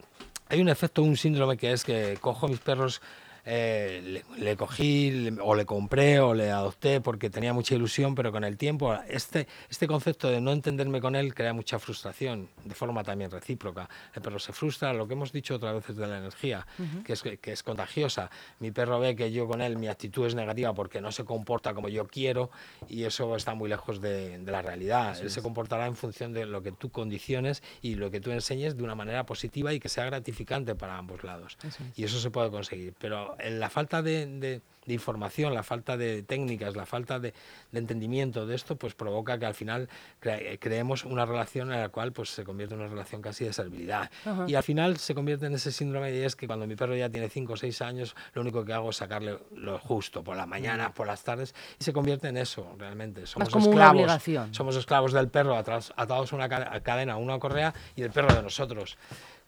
hay 0.47 0.61
un 0.61 0.69
efecto, 0.69 1.03
un 1.03 1.17
síndrome 1.17 1.57
que 1.57 1.73
es 1.73 1.83
que 1.83 2.17
cojo 2.21 2.47
mis 2.47 2.59
perros, 2.61 3.01
eh, 3.49 4.01
le, 4.03 4.43
le 4.43 4.57
cogí 4.57 5.09
le- 5.09 5.41
o 5.41 5.55
le 5.55 5.65
compré 5.65 6.19
o 6.19 6.33
le 6.33 6.51
adopté 6.51 6.99
porque 6.99 7.29
tenía 7.29 7.53
mucha 7.53 7.75
ilusión, 7.75 8.13
pero 8.13 8.31
con 8.33 8.43
el 8.43 8.57
tiempo 8.57 8.93
este, 9.07 9.47
este 9.69 9.87
concepto 9.87 10.27
de 10.29 10.41
no 10.41 10.51
entenderme 10.51 10.99
con 10.99 11.15
él 11.15 11.33
crea 11.33 11.53
mucha 11.53 11.79
frustración, 11.79 12.49
de 12.65 12.75
forma 12.75 13.03
también 13.05 13.31
recíproca. 13.31 13.89
El 14.13 14.21
perro 14.21 14.37
se 14.39 14.51
frustra, 14.51 14.91
lo 14.91 15.07
que 15.07 15.13
hemos 15.13 15.31
dicho 15.31 15.55
otras 15.55 15.73
veces 15.75 15.95
de 15.95 16.07
la 16.07 16.17
energía, 16.17 16.67
que, 17.05 17.13
es, 17.13 17.23
que 17.23 17.51
es 17.53 17.63
contagiosa. 17.63 18.29
Mi 18.59 18.71
perro 18.71 18.99
ve 18.99 19.15
que 19.15 19.31
yo 19.31 19.47
con 19.47 19.61
él 19.61 19.77
mi 19.77 19.87
actitud 19.87 20.25
es 20.27 20.35
negativa 20.35 20.73
porque 20.73 20.99
no 20.99 21.13
se 21.13 21.23
comporta 21.23 21.73
como 21.73 21.87
yo 21.87 22.05
quiero 22.07 22.51
y 22.89 23.05
eso 23.05 23.33
está 23.37 23.53
muy 23.53 23.69
lejos 23.69 24.01
de, 24.01 24.39
de 24.39 24.51
la 24.51 24.61
realidad. 24.61 25.15
él 25.21 25.29
se 25.31 25.41
comportará 25.41 25.85
en 25.87 25.95
función 25.95 26.33
de 26.33 26.45
lo 26.45 26.61
que 26.61 26.73
tú 26.73 26.89
condiciones 26.89 27.63
y 27.81 27.95
lo 27.95 28.11
que 28.11 28.19
tú 28.19 28.31
enseñes 28.31 28.75
de 28.75 28.83
una 28.83 28.95
manera 28.95 29.25
positiva 29.25 29.73
y 29.73 29.79
que 29.79 29.87
sea 29.87 30.03
gratificante 30.05 30.75
para 30.75 30.97
ambos 30.97 31.23
lados. 31.23 31.57
Y 31.95 32.03
eso 32.03 32.19
se 32.19 32.29
puede 32.29 32.49
conseguir. 32.51 32.93
Pero 32.99 33.36
la 33.49 33.69
falta 33.69 34.01
de, 34.01 34.25
de- 34.25 34.61
de 34.87 34.93
información, 34.93 35.53
la 35.53 35.63
falta 35.63 35.97
de 35.97 36.23
técnicas, 36.23 36.77
la 36.77 36.85
falta 36.85 37.19
de, 37.19 37.33
de 37.73 37.77
entendimiento 37.79 38.47
de 38.47 38.55
esto, 38.55 38.77
pues 38.77 38.95
provoca 38.95 39.37
que 39.37 39.45
al 39.45 39.53
final 39.53 39.89
cre- 40.21 40.57
creemos 40.61 41.03
una 41.03 41.25
relación 41.25 41.73
en 41.73 41.81
la 41.81 41.89
cual 41.89 42.13
pues, 42.13 42.29
se 42.29 42.45
convierte 42.45 42.73
en 42.75 42.79
una 42.79 42.89
relación 42.89 43.21
casi 43.21 43.43
de 43.43 43.51
servilidad. 43.51 44.09
Y 44.47 44.55
al 44.55 44.63
final 44.63 44.95
se 44.95 45.13
convierte 45.13 45.45
en 45.47 45.55
ese 45.55 45.73
síndrome 45.73 46.15
y 46.15 46.19
es 46.23 46.37
que 46.37 46.47
cuando 46.47 46.65
mi 46.67 46.77
perro 46.77 46.95
ya 46.95 47.09
tiene 47.09 47.27
5 47.27 47.51
o 47.51 47.57
6 47.57 47.81
años, 47.81 48.15
lo 48.33 48.41
único 48.43 48.63
que 48.63 48.71
hago 48.71 48.91
es 48.91 48.95
sacarle 48.95 49.37
lo 49.57 49.77
justo, 49.77 50.23
por 50.23 50.37
las 50.37 50.47
mañanas, 50.47 50.93
por 50.93 51.05
las 51.05 51.21
tardes, 51.21 51.53
y 51.77 51.83
se 51.83 51.91
convierte 51.91 52.29
en 52.29 52.37
eso 52.37 52.73
realmente. 52.79 53.25
Somos 53.27 53.49
como 53.49 53.65
una 53.65 53.73
esclavos, 53.75 54.01
obligación. 54.03 54.53
somos 54.53 54.77
esclavos 54.77 55.11
del 55.11 55.27
perro 55.27 55.57
atados 55.57 55.91
a 55.97 56.33
una 56.37 56.47
ca- 56.47 56.79
cadena, 56.79 57.11
a 57.13 57.17
una 57.17 57.37
correa, 57.39 57.73
y 57.97 58.03
el 58.03 58.11
perro 58.11 58.33
de 58.33 58.41
nosotros. 58.41 58.97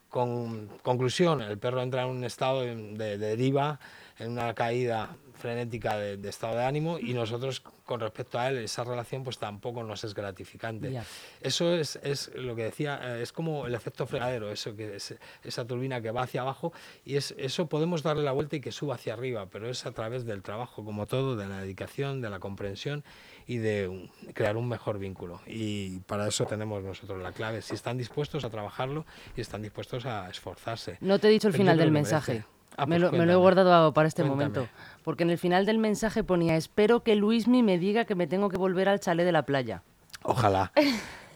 Con 0.09 0.67
conclusión, 0.81 1.41
el 1.41 1.57
perro 1.57 1.81
entra 1.81 2.03
en 2.03 2.09
un 2.09 2.23
estado 2.23 2.61
de, 2.61 2.75
de 2.97 3.17
deriva, 3.17 3.79
en 4.17 4.31
una 4.31 4.53
caída 4.53 5.15
frenética 5.39 5.97
de, 5.97 6.17
de 6.17 6.29
estado 6.29 6.57
de 6.57 6.65
ánimo 6.65 6.99
y 6.99 7.13
nosotros 7.13 7.63
con 7.85 8.01
respecto 8.01 8.37
a 8.37 8.49
él 8.49 8.59
esa 8.59 8.83
relación 8.83 9.23
pues 9.23 9.39
tampoco 9.39 9.81
nos 9.83 10.03
es 10.03 10.13
gratificante. 10.13 11.01
Eso 11.41 11.73
es, 11.73 11.97
es 12.03 12.31
lo 12.35 12.55
que 12.55 12.65
decía, 12.65 12.99
eh, 13.01 13.23
es 13.23 13.31
como 13.31 13.65
el 13.65 13.73
efecto 13.73 14.05
fregadero, 14.05 14.51
eso 14.51 14.75
que 14.75 14.97
es 14.97 15.15
esa 15.43 15.65
turbina 15.65 15.99
que 15.99 16.11
va 16.11 16.21
hacia 16.21 16.41
abajo 16.41 16.71
y 17.03 17.15
es, 17.15 17.33
eso 17.37 17.67
podemos 17.67 18.03
darle 18.03 18.23
la 18.23 18.31
vuelta 18.31 18.57
y 18.57 18.61
que 18.61 18.71
suba 18.71 18.95
hacia 18.95 19.13
arriba, 19.13 19.47
pero 19.47 19.69
es 19.69 19.87
a 19.87 19.91
través 19.91 20.25
del 20.25 20.43
trabajo 20.43 20.85
como 20.85 21.07
todo, 21.07 21.35
de 21.35 21.47
la 21.47 21.61
dedicación, 21.61 22.21
de 22.21 22.29
la 22.29 22.39
comprensión 22.39 23.03
y 23.49 23.57
de 23.57 24.07
crear 24.35 24.57
un 24.57 24.69
mejor 24.69 24.99
vínculo. 24.99 25.41
Y 25.47 26.01
para 26.01 26.27
eso 26.27 26.45
tenemos 26.45 26.83
nosotros 26.83 27.19
la 27.19 27.31
clave, 27.31 27.63
si 27.63 27.73
están 27.73 27.97
dispuestos 27.97 28.45
a 28.45 28.51
trabajarlo 28.51 29.07
y 29.35 29.41
están 29.41 29.63
dispuestos 29.63 30.05
a 30.05 30.29
esforzarse. 30.29 30.99
No 31.01 31.17
te 31.17 31.29
he 31.29 31.31
dicho 31.31 31.47
el 31.47 31.53
Pero 31.53 31.63
final 31.63 31.77
del 31.79 31.89
mensaje. 31.89 32.45
Ah, 32.77 32.85
me, 32.85 32.99
pues 32.99 33.11
lo, 33.11 33.17
me 33.17 33.25
lo 33.25 33.31
he 33.31 33.35
guardado 33.35 33.91
para 33.91 34.07
este 34.07 34.21
Cuéntame. 34.21 34.49
momento. 34.49 34.71
Porque 35.03 35.23
en 35.23 35.31
el 35.31 35.39
final 35.39 35.65
del 35.65 35.79
mensaje 35.79 36.23
ponía, 36.23 36.57
espero 36.57 37.01
que 37.01 37.15
Luismi 37.15 37.63
me 37.63 37.79
diga 37.79 38.05
que 38.05 38.13
me 38.13 38.27
tengo 38.27 38.49
que 38.49 38.57
volver 38.57 38.87
al 38.87 38.99
chalet 38.99 39.25
de 39.25 39.31
la 39.31 39.41
playa. 39.41 39.81
Ojalá. 40.21 40.71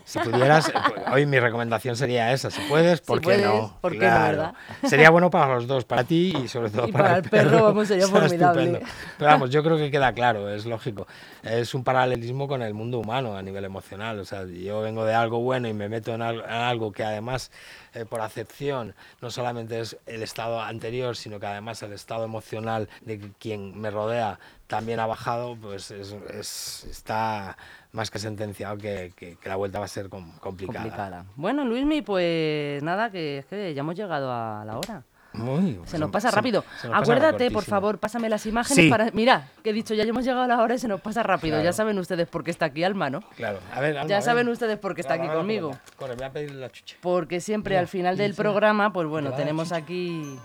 Si 0.05 0.19
pudieras, 0.19 0.71
hoy 1.13 1.25
mi 1.25 1.39
recomendación 1.39 1.95
sería 1.95 2.33
esa. 2.33 2.51
Si 2.51 2.61
puedes, 2.67 2.99
¿por 3.01 3.19
qué 3.21 3.23
puedes, 3.25 3.45
no? 3.45 3.77
¿por 3.79 3.93
qué 3.93 3.99
no, 4.09 4.19
verdad? 4.19 4.53
Sería 4.83 5.09
bueno 5.09 5.29
para 5.29 5.55
los 5.55 5.65
dos, 5.65 5.85
para 5.85 6.03
ti 6.03 6.33
y 6.43 6.47
sobre 6.49 6.69
todo 6.71 6.87
Y 6.87 6.91
para, 6.91 7.03
para 7.05 7.17
el 7.19 7.23
perro, 7.29 7.63
vamos, 7.63 7.87
sería 7.87 8.07
formidable. 8.09 8.63
estupendo. 8.63 8.91
Pero 9.17 9.31
vamos, 9.31 9.49
yo 9.49 9.63
creo 9.63 9.77
que 9.77 9.89
queda 9.91 10.11
claro, 10.13 10.49
es 10.49 10.65
lógico. 10.65 11.07
Es 11.41 11.73
un 11.73 11.83
paralelismo 11.83 12.47
con 12.47 12.61
el 12.61 12.73
mundo 12.73 12.99
humano 12.99 13.37
a 13.37 13.41
nivel 13.41 13.63
emocional. 13.63 14.19
O 14.19 14.25
sea, 14.25 14.45
yo 14.45 14.81
vengo 14.81 15.05
de 15.05 15.13
algo 15.13 15.39
bueno 15.39 15.67
y 15.69 15.73
me 15.73 15.87
meto 15.87 16.13
en 16.13 16.21
algo 16.21 16.91
que 16.91 17.03
además, 17.05 17.49
eh, 17.93 18.03
por 18.05 18.19
acepción, 18.21 18.95
no 19.21 19.31
solamente 19.31 19.79
es 19.79 19.97
el 20.05 20.21
estado 20.21 20.61
anterior, 20.61 21.15
sino 21.15 21.39
que 21.39 21.45
además 21.45 21.81
el 21.81 21.93
estado 21.93 22.25
emocional 22.25 22.89
de 23.01 23.31
quien 23.39 23.79
me 23.79 23.89
rodea 23.89 24.37
también 24.67 24.99
ha 24.99 25.05
bajado, 25.05 25.55
pues 25.55 25.91
es, 25.91 26.15
es- 26.33 26.85
está 26.89 27.57
más 27.93 28.10
que 28.10 28.17
sentenciado 28.19 28.75
que, 28.77 29.13
que- 29.15 29.36
que 29.38 29.49
la 29.49 29.56
vuelta 29.56 29.77
va 29.79 29.86
a 29.86 29.88
ser 29.88 30.10
com- 30.10 30.36
complicada. 30.39 30.79
Complicada. 30.82 31.25
Bueno, 31.36 31.63
Luismi, 31.63 32.01
pues 32.01 32.82
nada, 32.82 33.12
que 33.12 33.38
es 33.39 33.45
que 33.45 33.73
ya 33.73 33.82
hemos 33.82 33.95
llegado 33.95 34.32
a 34.34 34.65
la 34.65 34.77
hora. 34.77 35.03
Muy- 35.34 35.79
Se 35.86 35.97
nos 35.99 36.10
pasa 36.12 36.29
rápido. 36.32 36.63
se 36.82 36.88
nos 36.88 36.97
pasa 36.99 37.12
Acuérdate, 37.13 37.49
por 37.51 37.63
favor, 37.63 37.97
pásame 37.99 38.29
las 38.29 38.45
imágenes 38.45 38.86
Sí. 38.86 38.89
para... 38.89 39.10
Mira, 39.13 39.47
que 39.63 39.69
he 39.71 39.73
dicho, 39.73 39.93
ya 39.95 40.03
hemos 40.03 40.23
llegado 40.23 40.43
a 40.43 40.47
la 40.47 40.62
hora 40.62 40.75
y 40.75 40.79
se 40.79 40.88
nos 40.88 41.01
pasa 41.01 41.21
rápido. 41.23 41.53
Claro. 41.56 41.63
Ya 41.65 41.73
saben 41.73 41.97
ustedes 41.99 42.27
por 42.27 42.43
qué 42.43 42.51
está 42.51 42.65
aquí 42.65 42.84
Alma, 42.84 43.10
¿no? 43.12 43.21
Claro, 43.36 43.60
a 43.73 43.79
ver, 43.79 43.97
Alma, 43.97 44.10
Ya 44.10 44.21
saben 44.21 44.47
ustedes 44.49 44.77
por 44.79 44.93
qué 44.95 45.01
está 45.01 45.13
aquí 45.15 45.27
conmigo. 45.27 45.71
Corre, 45.95 46.15
voy 46.15 46.25
a 46.25 46.32
pedirle 46.32 46.60
la 46.62 46.71
chucha. 46.71 46.97
Porque 47.01 47.41
siempre 47.41 47.73
Mira, 47.73 47.82
al 47.82 47.88
final 47.88 48.17
del 48.17 48.34
programa, 48.36 48.91
pues 48.91 49.08
bueno, 49.08 49.34
tenemos 49.34 49.71
aquí... 49.71 50.36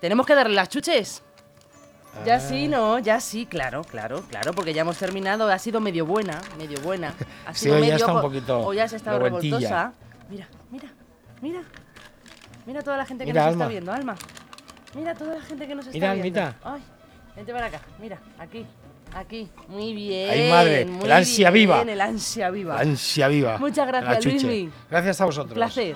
Tenemos 0.00 0.26
que 0.26 0.34
darle 0.34 0.54
las 0.54 0.68
chuches. 0.68 1.22
Ya 2.24 2.36
Ah. 2.36 2.40
sí, 2.40 2.68
¿no? 2.68 2.98
Ya 2.98 3.20
sí, 3.20 3.46
claro, 3.46 3.82
claro, 3.84 4.22
claro, 4.28 4.52
porque 4.52 4.74
ya 4.74 4.82
hemos 4.82 4.96
terminado. 4.98 5.48
Ha 5.50 5.58
sido 5.58 5.80
medio 5.80 6.04
buena, 6.04 6.40
medio 6.58 6.80
buena. 6.80 7.14
Ha 7.46 7.54
Sí, 7.54 7.64
sido 7.64 7.74
hoy 7.76 7.80
ya 7.82 7.84
medio 7.86 7.96
está 7.96 8.12
un 8.12 8.18
po- 8.20 8.26
poquito 8.28 8.60
Hoy 8.60 8.76
ya 8.76 8.84
estado 8.84 9.18
revueltilla. 9.18 9.58
revoltosa. 9.58 9.92
Mira, 10.30 10.48
mira, 10.70 10.88
mira. 11.40 11.60
Mira 12.66 12.82
toda 12.82 12.96
la 12.98 13.06
gente 13.06 13.24
que 13.24 13.30
Mira, 13.32 13.44
nos 13.44 13.52
Alma. 13.52 13.64
está 13.64 13.70
viendo, 13.70 13.92
Alma. 13.92 14.16
Mira 14.94 15.14
toda 15.14 15.34
la 15.36 15.40
gente 15.42 15.66
que 15.66 15.74
nos 15.74 15.86
está 15.86 15.92
Mira, 15.96 16.12
viendo. 16.14 16.40
Almita. 16.40 16.56
Ay, 16.64 16.82
vente 17.36 17.52
para 17.52 17.66
acá. 17.66 17.80
Mira, 18.00 18.18
aquí, 18.38 18.66
aquí. 19.14 19.48
Muy 19.68 19.94
bien. 19.94 20.30
Ay, 20.30 20.50
madre, 20.50 20.84
muy 20.86 21.04
el 21.06 21.12
ansia 21.12 21.50
bien, 21.50 21.68
viva. 21.68 21.82
El 21.82 22.00
ansia 22.00 22.50
viva. 22.50 22.78
Ansia 22.80 23.28
viva. 23.28 23.58
Muchas 23.58 23.86
gracias. 23.86 24.24
Luismi. 24.24 24.70
Gracias 24.90 25.20
a 25.20 25.24
vosotros. 25.24 25.54
Placer. 25.54 25.94